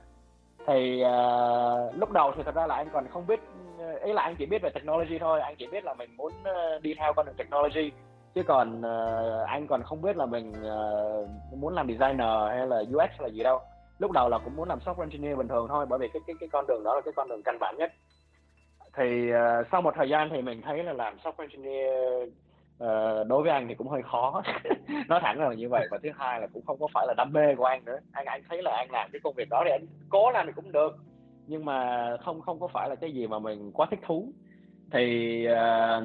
[0.67, 3.41] Thì uh, lúc đầu thì thật ra là anh còn không biết
[4.05, 6.33] ý là anh chỉ biết về technology thôi anh chỉ biết là mình muốn
[6.83, 7.91] đi theo con đường technology
[8.39, 12.79] chứ còn uh, anh còn không biết là mình uh, muốn làm designer hay là
[12.79, 13.61] UX là gì đâu.
[13.99, 16.37] Lúc đầu là cũng muốn làm software engineer bình thường thôi bởi vì cái cái
[16.41, 17.93] cái con đường đó là cái con đường căn bản nhất.
[18.97, 22.29] Thì uh, sau một thời gian thì mình thấy là làm software engineer
[22.85, 24.43] uh, đối với anh thì cũng hơi khó.
[25.09, 25.87] Nói thẳng là như vậy.
[25.91, 27.99] Và thứ hai là cũng không có phải là đam mê của anh nữa.
[28.13, 30.53] Anh anh thấy là anh làm cái công việc đó thì anh cố làm thì
[30.53, 30.97] cũng được.
[31.47, 34.33] Nhưng mà không không có phải là cái gì mà mình quá thích thú.
[34.93, 36.05] Thì uh,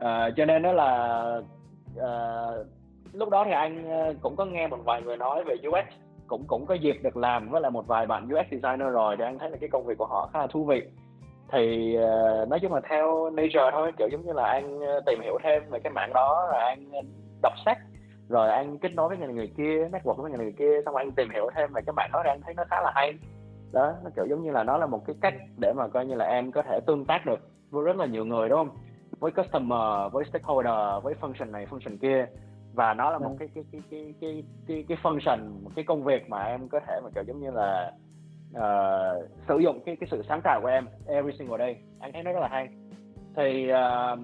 [0.00, 1.22] uh, cho nên đó là
[1.96, 2.66] uh,
[3.12, 5.94] lúc đó thì anh ờ, cũng có nghe một vài người nói về UX
[6.26, 9.24] cũng cũng có dịp được làm với lại một vài bạn UX designer rồi để
[9.24, 10.82] anh thấy là cái công việc của họ khá là thú vị.
[11.52, 15.38] Thì uh, nói chung là theo nature thôi kiểu giống như là anh tìm hiểu
[15.42, 16.90] thêm về cái mạng đó rồi anh
[17.42, 17.78] đọc sách
[18.28, 21.02] rồi anh kết nối với người người kia network với người người kia xong rồi
[21.02, 23.14] anh tìm hiểu thêm về cái mạng đó thì anh thấy nó khá là hay.
[23.72, 26.14] Đó nó kiểu giống như là nó là một cái cách để mà coi như
[26.14, 27.40] là em có thể tương tác được
[27.70, 28.76] với rất là nhiều người đúng không?
[29.18, 32.26] Với customer với stakeholder với function này function kia.
[32.74, 36.04] Và nó là một cái cái cái cái cái cái, cái function một cái công
[36.04, 37.92] việc mà em có thể mà kiểu giống như là
[38.56, 41.82] uh, sử dụng cái cái sự sáng tạo của em every single day.
[42.00, 42.68] Anh thấy nó rất là hay.
[43.36, 44.18] Thì uh,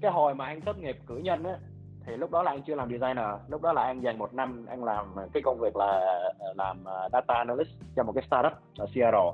[0.00, 1.58] cái hồi mà anh tốt nghiệp cử nhân á
[2.06, 3.26] thì lúc đó là anh chưa làm designer.
[3.48, 6.20] Lúc đó là anh dành một năm anh làm cái công việc là
[6.54, 9.32] làm data analyst cho một cái startup ở Seattle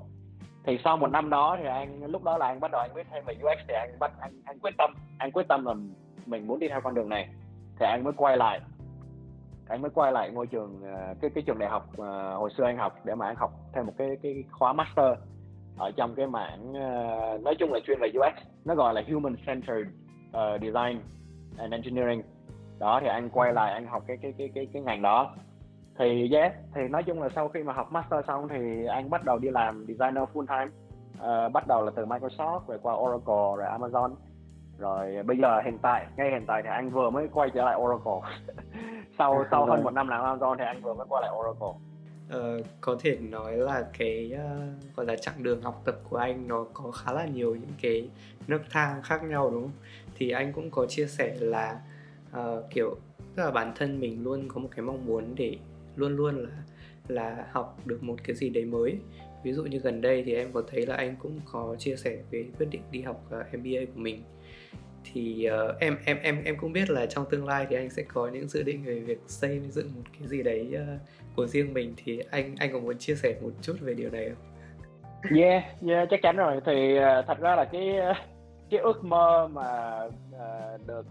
[0.64, 3.06] thì sau một năm đó thì anh lúc đó là anh bắt đầu anh biết
[3.10, 5.74] thêm về UX thì anh bắt anh anh quyết tâm anh quyết tâm là
[6.26, 7.28] mình muốn đi theo con đường này.
[7.78, 8.60] Thì anh mới quay lại.
[9.68, 11.98] Anh mới quay lại ngôi trường ờ, cái cái trường đại học uh,
[12.38, 15.18] hồi xưa anh học để mà anh học thêm một cái cái khóa master
[15.78, 19.36] ở trong cái mảng uh, nói chung là chuyên về UX nó gọi là human
[19.46, 19.86] centered
[20.28, 21.00] uh, design
[21.58, 22.22] and engineering.
[22.78, 25.34] Đó thì anh quay lại anh học cái cái cái cái cái ngành đó
[26.00, 29.24] thì yes thì nói chung là sau khi mà học master xong thì anh bắt
[29.24, 30.70] đầu đi làm designer full time.
[31.14, 34.14] Uh, bắt đầu là từ Microsoft rồi qua Oracle rồi Amazon.
[34.78, 37.76] Rồi bây giờ hiện tại ngay hiện tại thì anh vừa mới quay trở lại
[37.78, 38.32] Oracle.
[39.18, 41.80] Sau sau hơn một năm làm Amazon thì anh vừa mới quay lại Oracle.
[42.36, 46.48] Uh, có thể nói là cái uh, gọi là chặng đường học tập của anh
[46.48, 48.10] nó có khá là nhiều những cái
[48.46, 49.72] nấc thang khác nhau đúng không?
[50.18, 51.80] Thì anh cũng có chia sẻ là
[52.38, 52.96] uh, kiểu
[53.36, 55.56] tức là bản thân mình luôn có một cái mong muốn để
[55.96, 56.50] luôn luôn là
[57.08, 58.98] là học được một cái gì đấy mới
[59.42, 62.16] ví dụ như gần đây thì em có thấy là anh cũng có chia sẻ
[62.30, 64.22] về quyết định đi học ờ, MBA của mình
[65.04, 68.02] thì uh, em em em em cũng biết là trong tương lai thì anh sẽ
[68.02, 71.00] có những dự định về việc xây dựng một cái gì đấy uh,
[71.36, 74.28] của riêng mình thì anh anh có muốn chia sẻ một chút về điều này
[74.28, 74.50] không?
[75.38, 76.60] Yeah, yeah chắc chắn rồi.
[76.66, 77.98] Thì uh, thật ra là cái
[78.70, 81.06] cái ước mơ mà uh, được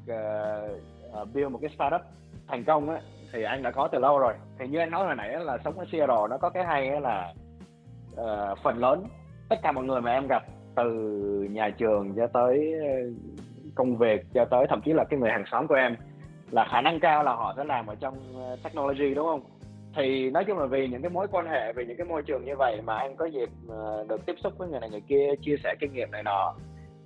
[1.22, 2.02] uh, build một cái startup
[2.48, 3.02] thành công á
[3.34, 4.34] thì anh đã có từ lâu rồi.
[4.60, 7.34] Thì như anh nói hồi nãy là sống ở Seattle nó có cái hay là
[8.14, 9.04] uh, phần lớn
[9.50, 10.44] tất cả mọi người mà em gặp
[10.76, 10.92] từ
[11.52, 12.88] nhà trường cho tới ờ,
[13.76, 15.96] công việc cho tới thậm chí là cái người hàng xóm của em
[16.52, 19.42] là khả năng cao là họ sẽ làm ở trong ờ, technology đúng không
[19.96, 22.46] thì nói chung là vì những cái mối quan hệ vì những cái môi trường
[22.46, 23.50] như vậy mà anh có dịp
[24.10, 26.56] được tiếp xúc với người này người kia chia sẻ kinh nghiệm này nọ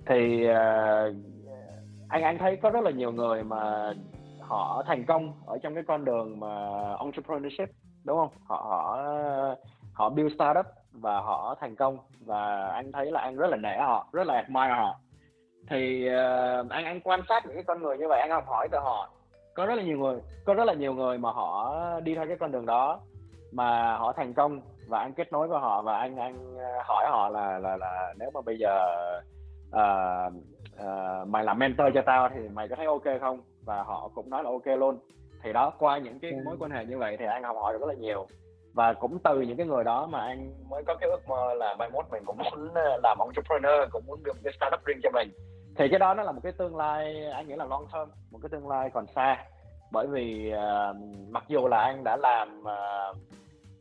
[0.06, 1.14] thì uh,
[2.08, 3.92] anh anh thấy có rất là nhiều người mà
[4.48, 6.48] họ thành công ở trong cái con đường mà
[7.00, 7.68] entrepreneurship
[8.04, 8.28] đúng không?
[8.46, 8.98] Họ họ
[9.92, 11.98] họ build startup và họ thành công.
[12.20, 14.98] Và anh thấy là anh rất là nể họ rất là admire họ.
[15.70, 18.68] Thì uh, anh anh quan sát những cái con người như vậy anh học hỏi
[18.72, 19.10] từ họ.
[19.54, 22.36] Có rất là nhiều người có rất là nhiều người mà họ đi theo cái
[22.36, 23.00] con đường đó
[23.52, 24.60] mà họ thành công.
[24.88, 28.14] Và anh kết nối với họ và anh anh ờ, hỏi họ là là là
[28.18, 28.86] nếu mà bây giờ
[29.68, 30.32] uh,
[30.80, 33.40] uh, mày làm mentor cho tao thì mày có thấy ok không?
[33.64, 34.98] Và họ cũng nói là ok luôn.
[35.42, 37.78] Thì đó qua những cái mối quan hệ như vậy thì anh học hỏi được
[37.80, 38.26] rất là nhiều.
[38.74, 41.74] Và cũng từ những cái người đó mà anh mới có cái ước mơ là
[41.78, 45.28] mai mốt mình cũng muốn làm entrepreneur cũng muốn được cái startup riêng cho mình.
[45.76, 48.38] Thì cái đó nó là một cái tương lai anh nghĩ là long term một
[48.42, 49.44] cái tương lai còn xa.
[49.92, 50.96] Bởi vì uh,
[51.30, 53.16] mặc dù là anh đã làm uh,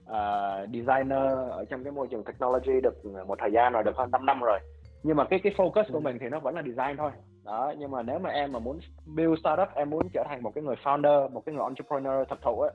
[0.09, 4.11] uh, designer ở trong cái môi trường technology được một thời gian rồi được hơn
[4.11, 4.59] 5 năm rồi
[5.03, 7.11] nhưng mà cái cái focus của mình thì nó vẫn là design thôi.
[7.45, 10.51] Đó nhưng mà nếu mà em mà muốn build startup em muốn trở thành một
[10.55, 12.69] cái người founder một cái người entrepreneur thật thụ á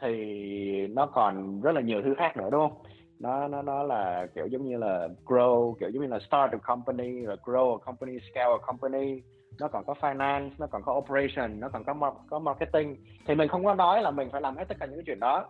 [0.00, 2.78] thì nó còn rất là nhiều thứ khác nữa đúng không?
[3.20, 6.58] Nó nó nó là kiểu giống như là grow kiểu giống như là start a
[6.58, 9.22] company rồi grow a company scale a company.
[9.60, 12.96] Nó còn có finance nó còn có operation nó còn có có marketing.
[13.26, 15.20] Thì mình không có nói là mình phải làm hết tất cả những cái chuyện
[15.20, 15.46] đó.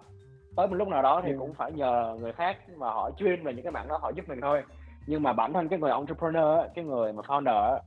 [0.57, 1.33] Tới một lúc nào đó thì.
[1.33, 1.37] Ừ.
[1.39, 4.29] cũng phải nhờ người khác mà họ chuyên về những cái mảng đó họ giúp
[4.29, 4.62] mình thôi
[5.07, 7.79] nhưng mà bản thân cái người entrepreneur cái người mà founder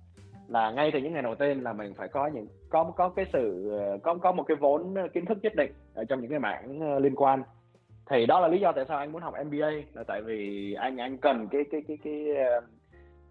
[0.48, 3.26] là ngay từ những ngày đầu tiên là mình phải có những có có cái
[3.34, 3.72] sự
[4.04, 7.16] có có một cái vốn kiến thức nhất định ở trong những cái mảng liên
[7.16, 7.44] quan
[8.10, 10.98] thì đó là lý do tại sao anh muốn học MBA là tại vì anh
[10.98, 12.26] anh cần cái cái cái cái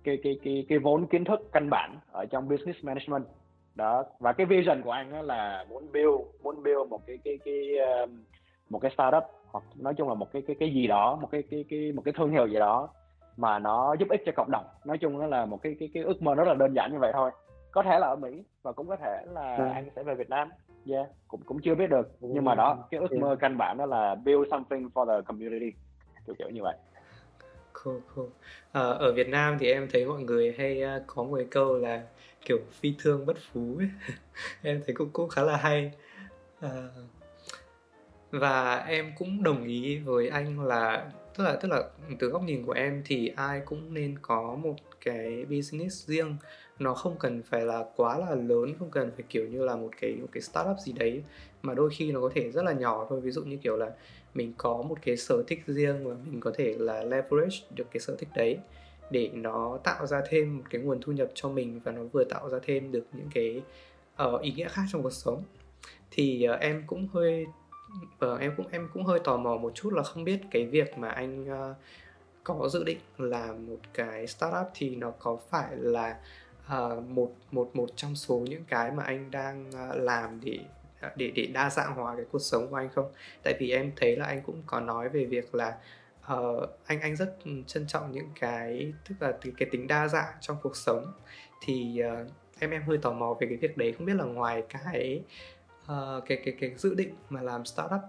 [0.05, 3.25] cái cái cái cái vốn kiến thức căn bản ở trong business management
[3.75, 7.69] đó và cái vision của anh là muốn build muốn build một cái cái cái
[8.71, 11.43] một cái startup hoặc nói chung là một cái cái cái gì đó một cái
[11.51, 12.89] cái cái một cái thương hiệu gì đó
[13.37, 14.65] mà nó giúp ích cho cộng đồng.
[14.85, 16.99] Nói chung nó là một cái cái cái ước mơ rất là đơn giản như
[16.99, 17.31] vậy thôi.
[17.71, 19.65] Có thể là ở Mỹ và cũng có thể là ừ.
[19.75, 20.49] anh sẽ về Việt Nam.
[20.91, 22.21] Yeah cũng cũng chưa biết được.
[22.21, 22.29] Ừ.
[22.33, 23.23] nhưng mà đó cái ước yeah.
[23.23, 25.73] mơ căn bản đó là build something for the community.
[26.27, 26.77] Kiểu kiểu như vậy.
[27.85, 28.27] Cool cool.
[28.73, 31.79] À, ở Việt Nam thì em thấy mọi người hay uh, có một cái câu
[31.79, 32.03] là
[32.45, 33.89] kiểu phi thương bất phú ấy.
[34.63, 35.93] em thấy cũng cũng khá là hay.
[36.61, 36.71] À,
[38.41, 41.83] và em cũng đồng ý với anh là tức là tức là
[42.19, 44.75] từ góc nhìn của em thì ai cũng nên có một
[45.05, 46.37] cái business riêng.
[46.79, 49.91] Nó không cần phải là quá là lớn không cần phải kiểu như là một
[50.01, 51.23] cái một cái startup gì đấy
[51.63, 53.21] mà đôi khi nó có thể rất là nhỏ thôi.
[53.21, 53.91] Ví dụ như kiểu là
[54.35, 58.01] mình có một cái sở thích riêng và mình có thể là leverage được cái
[58.01, 58.59] sở thích đấy
[59.11, 62.25] để nó tạo ra thêm một cái nguồn thu nhập cho mình và nó vừa
[62.25, 63.63] tạo ra thêm được những cái
[64.35, 65.43] uh, ý nghĩa khác trong cuộc sống.
[66.11, 67.47] Thì uh, em cũng hơi
[68.27, 70.99] uh, em cũng em cũng hơi tò mò một chút là không biết cái việc
[70.99, 71.77] mà anh uh,
[72.45, 76.19] có dự định làm một cái startup thì nó có phải là
[76.67, 80.59] uh, một một một trong số những cái mà anh đang uh, làm để
[81.17, 83.13] để để đa dạng hóa cái cuộc sống của anh không?
[83.43, 85.79] Tại vì em thấy là anh cũng có nói về việc là
[86.33, 87.37] uh, anh anh rất
[87.67, 91.13] trân trọng những cái tức là cái, cái tính đa dạng trong cuộc sống
[91.63, 92.29] thì uh,
[92.59, 95.23] em em hơi tò mò về cái việc đấy không biết là ngoài cái
[95.93, 98.01] uh, cái cái cái dự định mà làm startup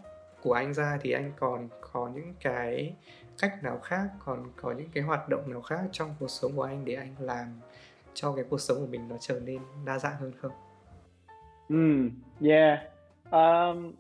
[0.42, 2.96] của anh ra thì anh còn có những cái
[3.40, 6.64] cách nào khác còn có những cái hoạt động nào khác trong cuộc sống của
[6.64, 7.60] anh để anh làm
[8.14, 10.52] cho cái cuộc sống của mình nó trở nên đa dạng hơn không?
[11.70, 12.10] Ừ,
[12.50, 12.80] yeah.
[13.32, 13.94] Um,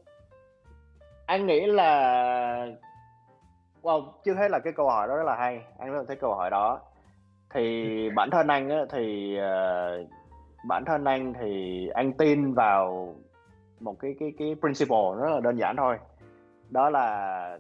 [1.25, 2.67] anh nghĩ là
[3.81, 5.61] wow, chưa thấy là cái câu hỏi đó rất là hay.
[5.77, 6.79] Anh rất là thích câu hỏi đó.
[7.53, 10.09] Thì bản thân anh á, thì uh,
[10.67, 13.15] bản thân anh thì anh tin vào
[13.79, 15.97] một cái cái cái principle rất là đơn giản thôi.
[16.69, 17.59] Đó là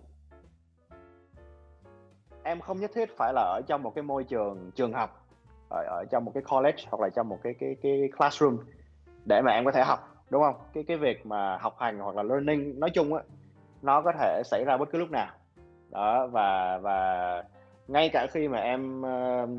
[2.43, 5.27] em không nhất thiết phải là ở trong một cái môi trường trường học
[5.69, 8.57] ở, ở trong một cái college hoặc là trong một cái cái cái classroom
[9.25, 9.99] để mà em có thể học
[10.29, 13.23] đúng không cái cái việc mà học hành hoặc là learning nói chung á
[13.81, 15.27] nó có thể xảy ra bất cứ lúc nào
[15.89, 17.43] đó và và
[17.87, 19.49] ngay cả khi mà em uh,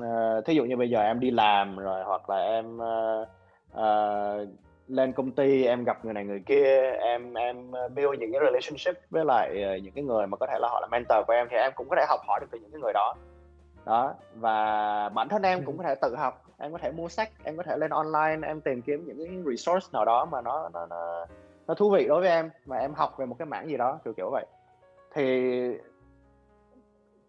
[0.00, 3.28] uh, thí dụ như bây giờ em đi làm rồi hoặc là em uh,
[3.72, 4.48] uh,
[4.92, 9.10] lên công ty em gặp người này người kia em em build những cái relationship
[9.10, 11.46] với lại ờ, những cái người mà có thể là họ là mentor của em
[11.50, 13.14] thì em cũng có thể học hỏi được từ những cái người đó.
[13.84, 17.30] Đó và bản thân em cũng có thể tự học em có thể mua sách
[17.44, 20.68] em có thể lên online em tìm kiếm những cái resource nào đó mà nó
[20.72, 21.26] nó nó,
[21.66, 23.98] nó thú vị đối với em mà em học về một cái mảng gì đó
[24.04, 24.46] kiểu kiểu vậy.
[25.14, 25.24] Thì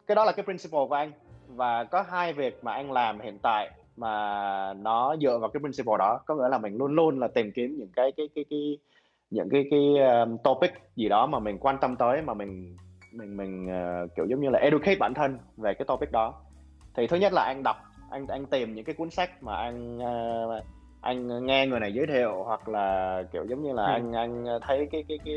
[0.07, 1.11] cái đó là cái principle của anh.
[1.47, 5.97] Và có hai việc mà anh làm hiện tại mà nó dựa vào cái principle
[5.99, 8.77] đó có nghĩa là mình luôn luôn là tìm kiếm những cái cái cái cái
[9.29, 12.77] những cái cái um, topic gì đó mà mình quan tâm tới mà mình
[13.11, 16.33] mình mình uh, kiểu giống như là educate bản thân về cái topic đó
[16.95, 17.77] thì thứ nhất là anh đọc
[18.09, 20.63] anh anh tìm những cái cuốn sách mà anh uh,
[21.01, 23.91] anh nghe người này giới thiệu hoặc là kiểu giống như là ừ.
[23.91, 25.35] anh anh thấy cái cái cái cái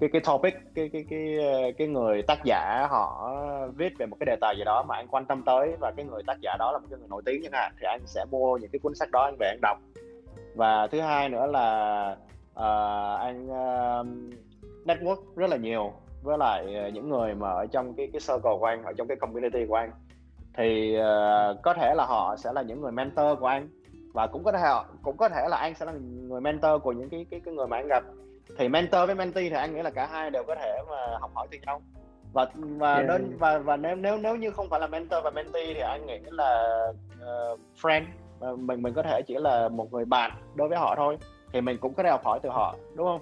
[0.00, 3.34] cái cái topic cái cái cái ờ, cái người tác giả họ
[3.76, 6.04] viết về một cái đề tài gì đó mà anh quan tâm tới và cái
[6.04, 8.24] người tác giả đó là một cái người nổi tiếng chẳng hạn thì anh sẽ
[8.30, 9.78] mua những cái cuốn sách đó anh về anh đọc.
[10.54, 12.16] Và thứ hai nữa là
[12.52, 14.06] uh, anh uh,
[14.86, 15.92] network rất là nhiều
[16.22, 19.16] với lại những người mà ở trong cái cái circle của anh ở trong cái
[19.16, 19.90] community của anh.
[20.56, 23.68] Thì uh, có thể là họ sẽ là những người mentor của anh
[24.14, 25.92] và cũng có thể cũng có thể là anh sẽ là
[26.28, 28.04] người mentor của những cái cái, cái người mà anh gặp
[28.56, 31.30] thì mentor với mentee thì anh nghĩ là cả hai đều có thể mà học
[31.34, 31.82] hỏi từ nhau.
[32.32, 33.06] Và và yeah.
[33.08, 36.06] đơn và và nếu nếu nếu như không phải là mentor và mentee thì anh
[36.06, 36.82] nghĩ là
[37.14, 38.02] uh, friend.
[38.56, 41.18] Mình mình có thể chỉ là một người bạn đối với họ thôi.
[41.52, 43.20] Thì mình cũng có thể học hỏi từ họ đúng không?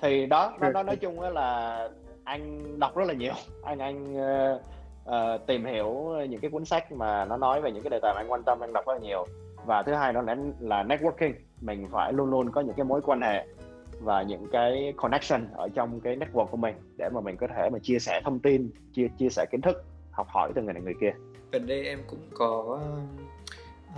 [0.00, 1.88] Thì đó nó, nó nói chung là
[2.24, 3.34] anh đọc rất là nhiều.
[3.64, 4.60] Anh anh uh,
[5.08, 8.14] uh, tìm hiểu những cái cuốn sách mà nó nói về những cái đề tài
[8.14, 9.26] mà anh quan tâm anh đọc rất là nhiều.
[9.66, 11.32] Và thứ hai đó là là networking.
[11.60, 13.46] Mình phải luôn luôn có những cái mối quan hệ
[14.04, 17.70] và những cái connection ở trong cái network của mình để mà mình có thể
[17.70, 20.82] mà chia sẻ thông tin chia chia sẻ kiến thức học hỏi từ người này
[20.82, 21.12] người kia.
[21.52, 22.80] Gần đây em cũng có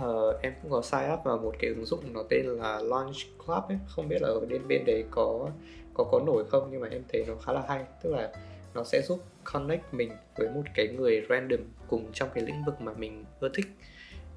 [0.03, 3.15] uh, em cũng có sign up vào một cái ứng dụng nó tên là Launch
[3.45, 3.77] Club ấy.
[3.87, 5.49] Không biết là ở bên bên đấy có
[5.93, 7.83] có có nổi không nhưng mà em thấy nó khá là hay.
[8.03, 8.31] Tức là
[8.73, 9.19] nó sẽ giúp
[9.53, 13.49] connect mình với một cái người random cùng trong cái lĩnh vực mà mình ưa
[13.53, 13.67] thích.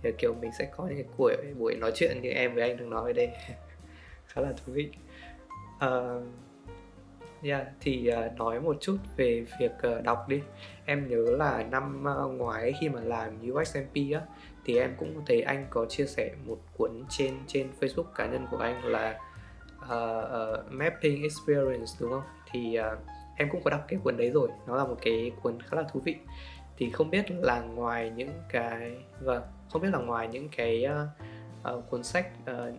[0.02, 2.76] Thì kiểu mình sẽ có những cái buổi buổi nói chuyện như em với anh
[2.76, 3.28] đang nói ở đây.
[4.26, 4.88] Khá là thú vị
[5.86, 6.22] uh,
[7.42, 10.42] yeah, thì uh, nói một chút về việc uh, đọc đi
[10.84, 14.20] em nhớ là năm uh, ngoái khi mà làm UXMP á
[14.64, 18.46] thì em cũng thấy anh có chia sẻ một cuốn trên trên Facebook cá nhân
[18.50, 19.18] của anh là
[19.84, 22.22] uh, uh, Mapping Experience đúng không?
[22.52, 22.98] Thì uh,
[23.36, 25.82] em cũng có đọc cái cuốn đấy rồi, nó là một cái cuốn khá là
[25.82, 26.16] thú vị.
[26.76, 31.74] Thì không biết là ngoài những cái vâng, không biết là ngoài những cái uh,
[31.74, 32.74] uh, cuốn sách uh,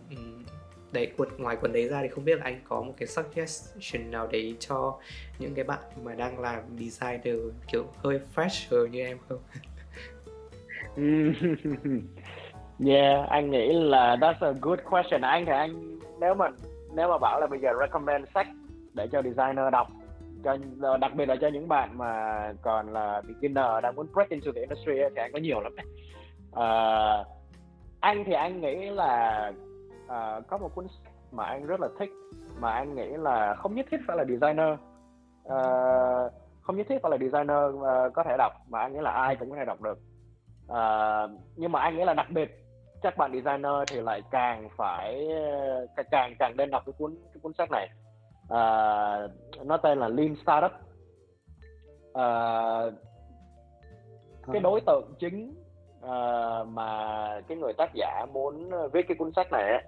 [0.92, 4.10] đấy quần ngoài quần đấy ra thì không biết là anh có một cái suggestion
[4.10, 4.98] nào đấy cho
[5.38, 7.36] những cái bạn mà đang làm designer
[7.72, 9.38] kiểu hơi fresh như em không?
[12.86, 15.22] yeah, anh nghĩ là that's a good question.
[15.22, 16.48] Anh thì anh nếu mà
[16.94, 18.46] nếu mà bảo là bây giờ recommend sách
[18.94, 19.88] để cho designer đọc
[20.44, 20.56] cho
[21.00, 24.60] đặc biệt là cho những bạn mà còn là beginner đang muốn break into the
[24.60, 25.72] industry thì anh có nhiều lắm.
[26.50, 27.26] Uh,
[28.00, 29.52] anh thì anh nghĩ là
[30.12, 32.10] uh, có một cuốn sách mà anh rất là thích
[32.58, 34.78] mà anh nghĩ là không nhất thiết phải là designer.
[35.46, 39.10] Uh, không nhất thiết phải là designer uh, có thể đọc mà anh nghĩ là
[39.10, 39.98] ai cũng có thể đọc được.
[40.70, 42.50] Uh, nhưng mà anh nghĩ là đặc biệt
[43.02, 45.28] các bạn designer thì lại càng phải
[46.10, 47.88] càng càng nên đọc cái cuốn cái cuốn sách này.
[48.44, 49.30] Uh,
[49.66, 50.72] nó tên là Lean Startup.
[52.10, 52.94] Uh,
[54.52, 55.54] cái đối tượng chính
[56.04, 59.84] uh, mà cái người tác giả muốn viết cái cuốn sách này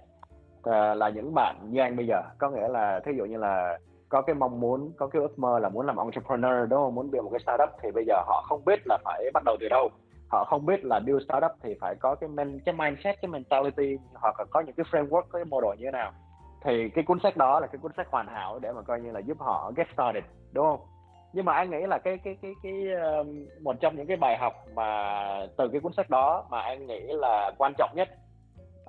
[0.69, 2.23] uh, là những bạn như anh bây giờ.
[2.39, 5.59] Có nghĩa là thí dụ như là có cái mong muốn có cái ước mơ
[5.59, 6.95] là muốn làm entrepreneur đúng không?
[6.95, 9.57] Muốn build một cái startup thì bây giờ họ không biết là phải bắt đầu
[9.61, 9.89] từ đâu.
[10.29, 13.99] Họ không biết là build startup thì phải có cái men, cái mindset cái mentality
[14.15, 16.13] hoặc là có những cái framework cái model như thế nào.
[16.65, 19.11] Thì cái cuốn sách đó là cái cuốn sách hoàn hảo để mà coi như
[19.11, 20.81] là giúp họ get started đúng không?
[21.33, 24.37] Nhưng mà anh nghĩ là cái cái cái cái um, một trong những cái bài
[24.39, 24.87] học mà
[25.57, 28.09] từ cái cuốn sách đó mà anh nghĩ là quan trọng nhất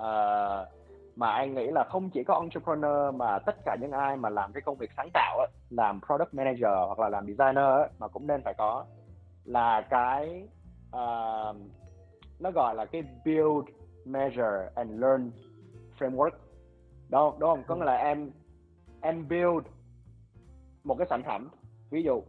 [0.01, 0.67] uh,
[1.16, 4.53] mà anh nghĩ là không chỉ có entrepreneur mà tất cả những ai mà làm
[4.53, 8.07] cái công việc sáng tạo ấy, làm product manager hoặc là làm designer ấy, mà
[8.07, 8.86] cũng nên phải có
[9.43, 10.47] là cái
[10.88, 11.55] uh,
[12.39, 13.68] nó gọi là cái build
[14.05, 15.32] measure and learn
[15.99, 16.32] framework.
[17.09, 17.39] Đúng không?
[17.39, 17.63] Đúng không?
[17.68, 18.32] Có nghĩa là em
[19.01, 19.66] em build
[20.84, 21.49] một cái sản phẩm.
[21.89, 22.24] Ví dụ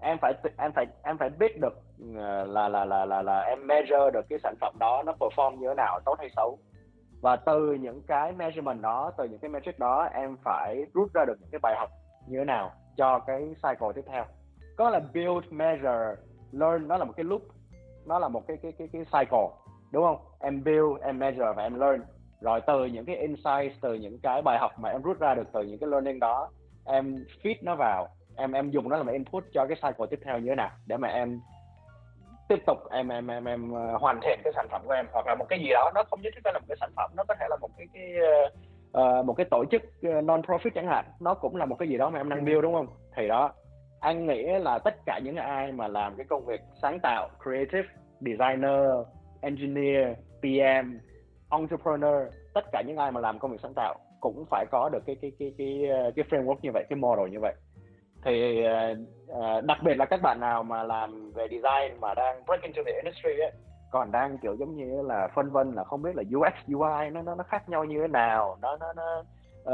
[0.00, 1.74] em phải em phải em phải biết được
[2.16, 5.56] ờ, là là là là là em measure được cái sản phẩm đó nó perform
[5.56, 6.58] như thế nào tốt hay xấu
[7.22, 11.24] và từ những cái measurement đó từ những cái metric đó em phải rút ra
[11.26, 11.90] được những cái bài học
[12.28, 14.24] như thế nào cho cái cycle tiếp theo.
[14.76, 16.14] Có là build measure
[16.52, 17.42] learn nó là một cái loop
[18.06, 19.48] nó là một cái cái cái cái cycle
[19.92, 20.18] đúng không?
[20.40, 22.02] Em build em measure và em learn.
[22.40, 25.46] Rồi từ những cái insights, từ những cái bài học mà em rút ra được
[25.52, 26.50] từ những cái learning đó
[26.84, 30.38] em feed nó vào em em dùng nó làm input cho cái cycle tiếp theo
[30.38, 31.40] như thế nào để mà em
[32.48, 35.06] tiếp tục em em em em ờ, hoàn thiện cái sản phẩm của em.
[35.12, 37.10] Hoặc là một cái gì đó nó không nhất thiết là một cái sản phẩm
[37.16, 38.12] nó có thể là một cái cái
[38.98, 39.82] uh, một cái tổ chức
[40.24, 41.04] non profit chẳng hạn.
[41.20, 42.86] Nó cũng là một cái gì đó mà em đang build đúng không?
[43.16, 43.52] Thì đó
[44.00, 47.88] anh nghĩ là tất cả những ai mà làm cái công việc sáng tạo creative
[48.20, 48.80] designer
[49.40, 50.98] engineer pm
[51.50, 52.22] entrepreneur
[52.54, 55.16] tất cả những ai mà làm công việc sáng tạo cũng phải có được cái
[55.22, 57.54] cái cái cái cái framework như vậy cái model như vậy
[58.24, 58.64] thì
[59.28, 62.82] uh, đặc biệt là các bạn nào mà làm về design mà đang break into
[62.86, 63.52] the industry ấy,
[63.90, 67.22] còn đang kiểu giống như là phân vân là không biết là UX UI nó
[67.22, 69.24] nó nó khác nhau như thế nào nó nó nó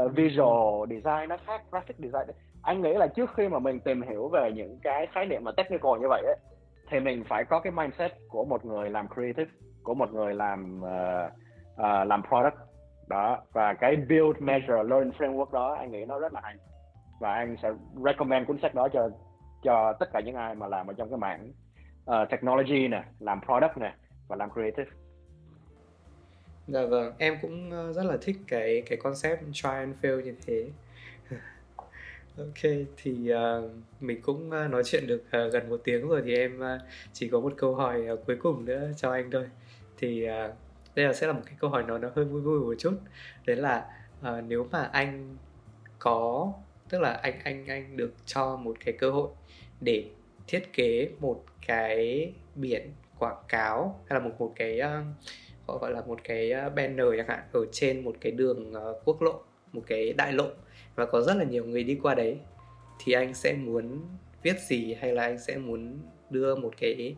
[0.05, 4.01] uh, visual design nó khác graphic design anh nghĩ là trước khi mà mình tìm
[4.01, 6.37] hiểu về những cái khái niệm mà technical như vậy ấy,
[6.89, 9.51] thì mình phải có cái mindset của một người làm creative
[9.83, 11.31] của một người làm uh,
[11.73, 12.55] uh, làm product.
[13.07, 16.55] Đó và cái build measure learn framework đó anh nghĩ nó rất là hay
[17.19, 17.69] và anh sẽ
[18.05, 19.09] recommend cuốn sách đó cho
[19.63, 21.51] cho tất cả những ai mà làm ở trong cái mảng
[22.11, 23.95] uh, technology nè làm product nè
[24.27, 24.91] và làm creative
[26.71, 30.35] Dạ vâng, em cũng ờ, rất là thích cái cái concept try and fail như
[30.45, 30.69] thế.
[32.37, 36.59] ok, thì uh, mình cũng nói chuyện được uh, gần một tiếng rồi thì em
[36.59, 36.81] uh,
[37.13, 39.49] chỉ có một câu hỏi uh, cuối cùng nữa cho anh thôi.
[39.97, 40.55] Thì uh,
[40.95, 42.99] đây là sẽ là một cái câu hỏi nó nó hơi vui vui một chút.
[43.45, 43.85] Đấy là
[44.21, 45.37] uh, nếu mà anh
[45.99, 46.53] có
[46.89, 49.29] tức là anh anh anh được cho một cái cơ hội
[49.81, 50.05] để
[50.47, 56.01] thiết kế một cái biển quảng cáo hay là một một cái uh, gọi là
[56.01, 59.81] một cái ờ, banner chẳng hạn ở trên một cái đường uh, quốc lộ một
[59.87, 60.47] cái đại lộ.
[60.95, 62.37] Và có rất là nhiều người đi qua đấy.
[62.99, 64.01] Thì anh sẽ muốn
[64.43, 67.15] viết gì hay là anh sẽ muốn đưa một cái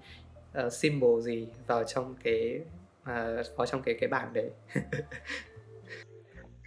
[0.66, 2.60] uh, symbol gì vào trong cái
[3.02, 4.50] uh, vào trong cái cái bảng đấy?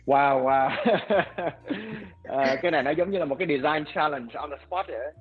[0.07, 0.71] wow wow.
[2.25, 5.13] À, cái này nó giống như là một cái design challenge on the spot vậy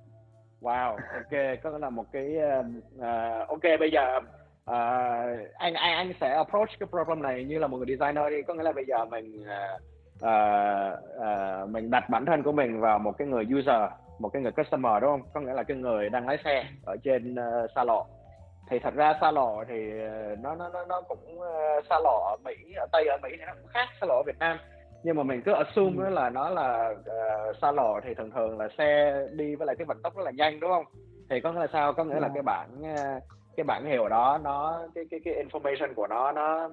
[0.62, 2.38] wow ok có là một cái
[2.98, 4.20] uh, ok bây giờ
[4.72, 8.42] uh, anh anh anh sẽ approach cái problem này như là một người designer đi.
[8.42, 9.82] Có nghĩa là bây giờ mình uh,
[10.24, 14.42] uh, uh, mình đặt bản thân của mình vào một cái người user một cái
[14.42, 15.22] người customer đúng không?
[15.34, 18.06] Có nghĩa là cái người đang lái xe ở trên uh, xa lộ.
[18.70, 19.92] Thì thật ra xa lộ thì
[20.42, 23.46] nó nó nó nó cũng uh, xa lộ ở mỹ ở tây ở mỹ thì
[23.46, 24.58] nó cũng khác xa lộ ở việt nam
[25.04, 26.10] nhưng mà mình cứ assume ừ.
[26.10, 29.86] là nó là uh, xa lộ thì thường thường là xe đi với lại cái
[29.86, 30.86] vận tốc rất là nhanh đúng không?
[31.30, 31.94] Thì có nghĩa là sao?
[31.94, 33.24] Có nghĩa là cái bản uh,
[33.58, 36.70] cái bản hiệu đó nó cái cái cái information của nó nó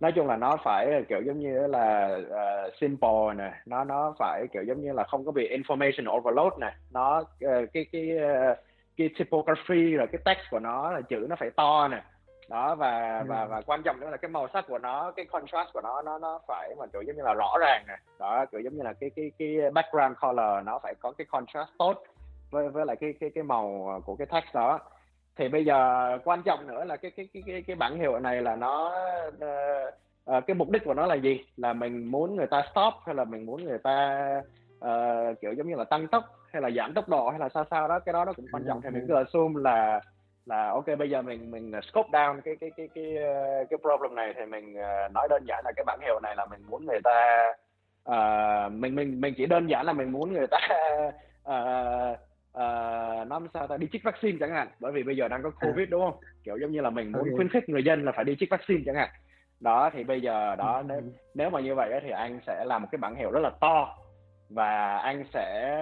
[0.00, 4.46] nói chung là nó phải kiểu giống như là uh, simple nè nó nó phải
[4.52, 6.72] kiểu giống như là không có bị information overload nè.
[6.92, 8.58] Nó uh, cái cái uh,
[8.96, 12.02] cái typography rồi cái text của nó là chữ nó phải to nè
[12.50, 13.24] đó và ừ.
[13.28, 16.02] và và quan trọng nữa là cái màu sắc của nó cái contrast của nó
[16.02, 17.96] nó nó phải mà kiểu giống như là rõ ràng nè.
[18.18, 21.70] Đó kiểu giống như là cái cái cái background color nó phải có cái contrast
[21.78, 22.02] tốt
[22.50, 24.78] với với lại cái cái cái màu của cái text đó.
[25.36, 28.42] Thì bây giờ quan trọng nữa là cái cái cái cái cái bản hiệu này
[28.42, 28.94] là nó
[29.28, 29.94] uh,
[30.36, 31.44] uh, cái mục đích của nó là gì?
[31.56, 34.26] Là mình muốn người ta stop hay là mình muốn người ta
[34.84, 37.64] uh, kiểu giống như là tăng tốc hay là giảm tốc độ hay là sao
[37.70, 37.98] sao đó?
[37.98, 40.00] Cái đó nó cũng quan trọng thì mình cứ assume là
[40.46, 43.14] là ok bây giờ mình mình scope down cái cái cái cái
[43.70, 46.46] cái problem này thì mình uh, nói đơn giản là cái bản hiệu này là
[46.46, 47.46] mình muốn người ta
[48.08, 50.58] uh, mình mình mình chỉ đơn giản là mình muốn người ta
[51.42, 52.18] uh,
[52.56, 55.50] uh, nói sao ta đi chích vaccine chẳng hạn bởi vì bây giờ đang có
[55.58, 55.66] à.
[55.66, 58.24] covid đúng không kiểu giống như là mình muốn khuyến khích người dân là phải
[58.24, 59.08] đi chích vaccine chẳng hạn
[59.60, 60.84] đó thì bây giờ đó ừ.
[60.88, 61.00] nếu
[61.34, 63.96] nếu mà như vậy thì anh sẽ làm một cái bản hiệu rất là to
[64.48, 65.74] và anh sẽ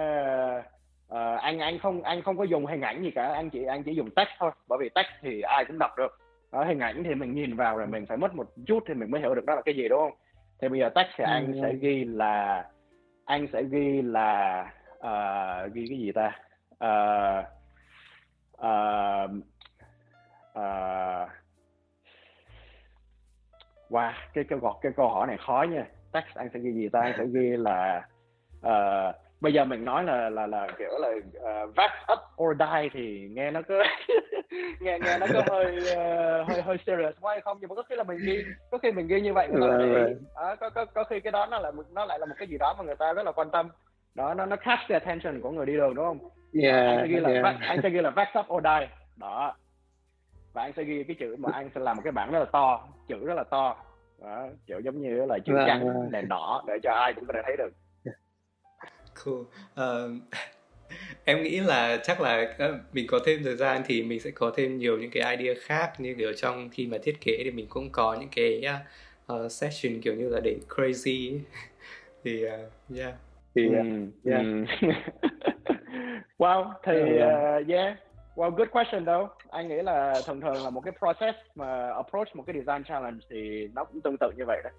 [1.13, 3.83] uh, anh anh không anh không có dùng hình ảnh gì cả anh chỉ anh
[3.83, 6.19] chỉ dùng text thôi bởi vì text thì ai cũng đọc được.
[6.51, 9.11] Đó, hình ảnh thì mình nhìn vào rồi mình phải mất một chút thì mình
[9.11, 10.19] mới hiểu được đó là cái gì đúng không?
[10.61, 11.75] Thì bây giờ text thì Ừ, anh sẽ ừ.
[11.81, 12.65] ghi là
[13.25, 14.65] anh sẽ ghi là
[14.99, 16.39] ờ, ghi cái gì ta?
[16.77, 17.43] Ờ,
[18.57, 19.27] ờ,
[20.53, 21.27] ờ,
[23.89, 25.85] wow cái câu gọt cái câu hỏi này khó nha.
[26.11, 26.99] Text anh sẽ ghi gì ta?
[27.01, 28.07] Anh sẽ ghi là
[28.61, 32.89] ờ, bây giờ mình nói là là là kiểu là uh, vax up or die
[32.93, 33.75] thì nghe nó có
[34.81, 37.57] nghe nghe nó có hơi ờ, hơi hơi serious quá hay không?
[37.61, 39.67] Nhưng mà có khi là mình ghi có khi mình ghi như vậy người ta
[39.77, 40.13] lại để ý.
[40.35, 42.47] Đó, có có có khi cái đó nó là một- nó lại là một cái
[42.47, 43.69] gì đó mà người ta rất là quan tâm.
[44.15, 46.19] Đó nó nó catch the attention của người đi đường đúng không?
[46.53, 48.87] Anh yeah sẽ ghi là yeah vax, anh sẽ ghi là vax up or die.
[49.15, 49.55] Đó.
[50.53, 52.45] Và anh sẽ ghi cái chữ mà anh sẽ làm một cái bảng rất là
[52.45, 53.75] to chữ rất là to.
[54.21, 56.11] Đó, kiểu giống như là chữ Vâng, trắng vâng.
[56.11, 57.69] đèn đỏ để cho ai cũng có thể thấy được
[59.25, 59.43] Cool.
[59.75, 60.09] Ờ,
[61.25, 64.51] em nghĩ là chắc là ờ, mình có thêm thời gian thì mình sẽ có
[64.55, 67.67] thêm nhiều những cái idea khác như kiểu trong khi mà thiết kế thì mình
[67.69, 68.63] cũng có những cái
[69.33, 71.41] uh, session kiểu như là để crazy ấy.
[72.23, 73.13] thì uh, yeah
[73.55, 73.73] thì Ừ,
[74.25, 74.41] yeah.
[74.81, 74.87] ừ.
[76.37, 77.61] wow thì Yeah.
[77.61, 77.97] uh, yeah
[78.35, 82.35] well good question đâu anh nghĩ là thường thường là một cái process mà approach
[82.35, 84.73] một cái design challenge thì nó cũng tương tự như vậy đấy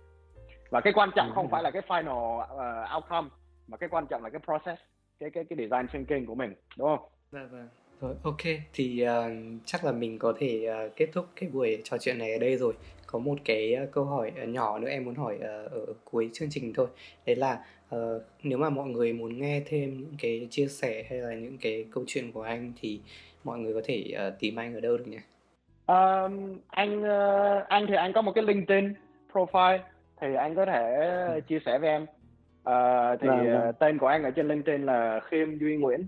[0.71, 3.29] và cái quan trọng không phải là cái final uh, outcome
[3.71, 4.83] mà cái quan trọng là cái process
[5.21, 7.69] cái cái cái design thinking của mình đúng không Dạ vâng.
[8.01, 8.41] Rồi, ok
[8.73, 9.31] thì ờ,
[9.65, 12.57] chắc là mình có thể ờ, kết thúc cái buổi trò chuyện này ở đây
[12.57, 12.75] rồi.
[13.07, 16.31] Có một cái ờ, câu hỏi ờ, nhỏ nữa em muốn hỏi ờ, ở cuối
[16.33, 16.87] chương trình thôi.
[17.27, 21.19] Đấy là ờ, nếu mà mọi người muốn nghe thêm những cái chia sẻ hay
[21.19, 23.01] là những cái câu chuyện của anh thì
[23.45, 25.19] mọi người có thể ờ, tìm anh ở đâu được nhỉ?
[25.87, 28.95] Um, anh ờ, anh thì anh có một cái LinkedIn
[29.33, 29.79] profile
[30.21, 32.07] thì anh có thể chia sẻ với em
[32.65, 33.73] Ờ, thì Vâng, vâng.
[33.81, 36.07] tên của anh ở trên LinkedIn là Khiêm Duy Nguyễn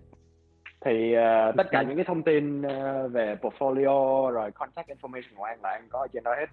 [0.84, 1.88] thì ờ, tất cả Ok.
[1.88, 5.98] những cái thông tin ờ, về portfolio rồi contact information của anh là anh có
[5.98, 6.46] ở trên đó hết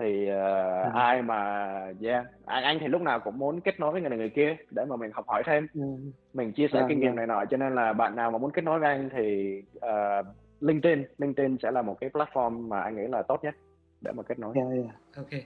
[0.00, 0.90] thì ờ, Ừ.
[0.94, 1.70] ai mà
[2.02, 4.56] yeah anh anh thì lúc nào cũng muốn kết nối với người này người kia
[4.70, 5.80] để mà mình học hỏi thêm Ừ.
[6.34, 7.16] mình chia sẻ Vâng, kinh nghiệm vâng.
[7.16, 10.22] này nọ cho nên là bạn nào mà muốn kết nối với anh thì ờ,
[10.60, 13.54] LinkedIn LinkedIn sẽ là một cái platform mà anh nghĩ là tốt nhất
[14.00, 14.94] để mà kết nối yeah, yeah.
[15.16, 15.40] Ok.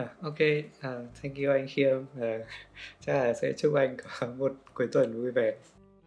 [0.00, 0.38] À, ok,
[0.80, 0.90] à,
[1.22, 1.96] thank you anh Khiêm.
[2.20, 2.38] À,
[3.00, 5.52] chắc là sẽ chúc anh có một cuối tuần vui vẻ.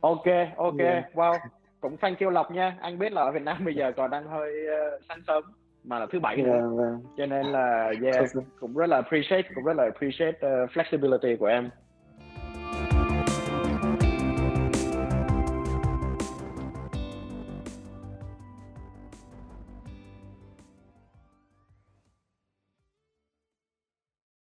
[0.01, 0.25] ok
[0.57, 1.03] ok Yeah.
[1.13, 1.33] wow
[1.81, 4.27] cũng thank you Lộc nha anh biết là ở Việt Nam bây giờ còn đang
[4.27, 5.43] hơi ờ, sáng sớm
[5.83, 7.01] mà là thứ bảy nữa Vâng, vâng.
[7.17, 8.23] cho nên là yeah
[8.59, 11.69] cũng rất là appreciate cũng rất là appreciate uh, flexibility của em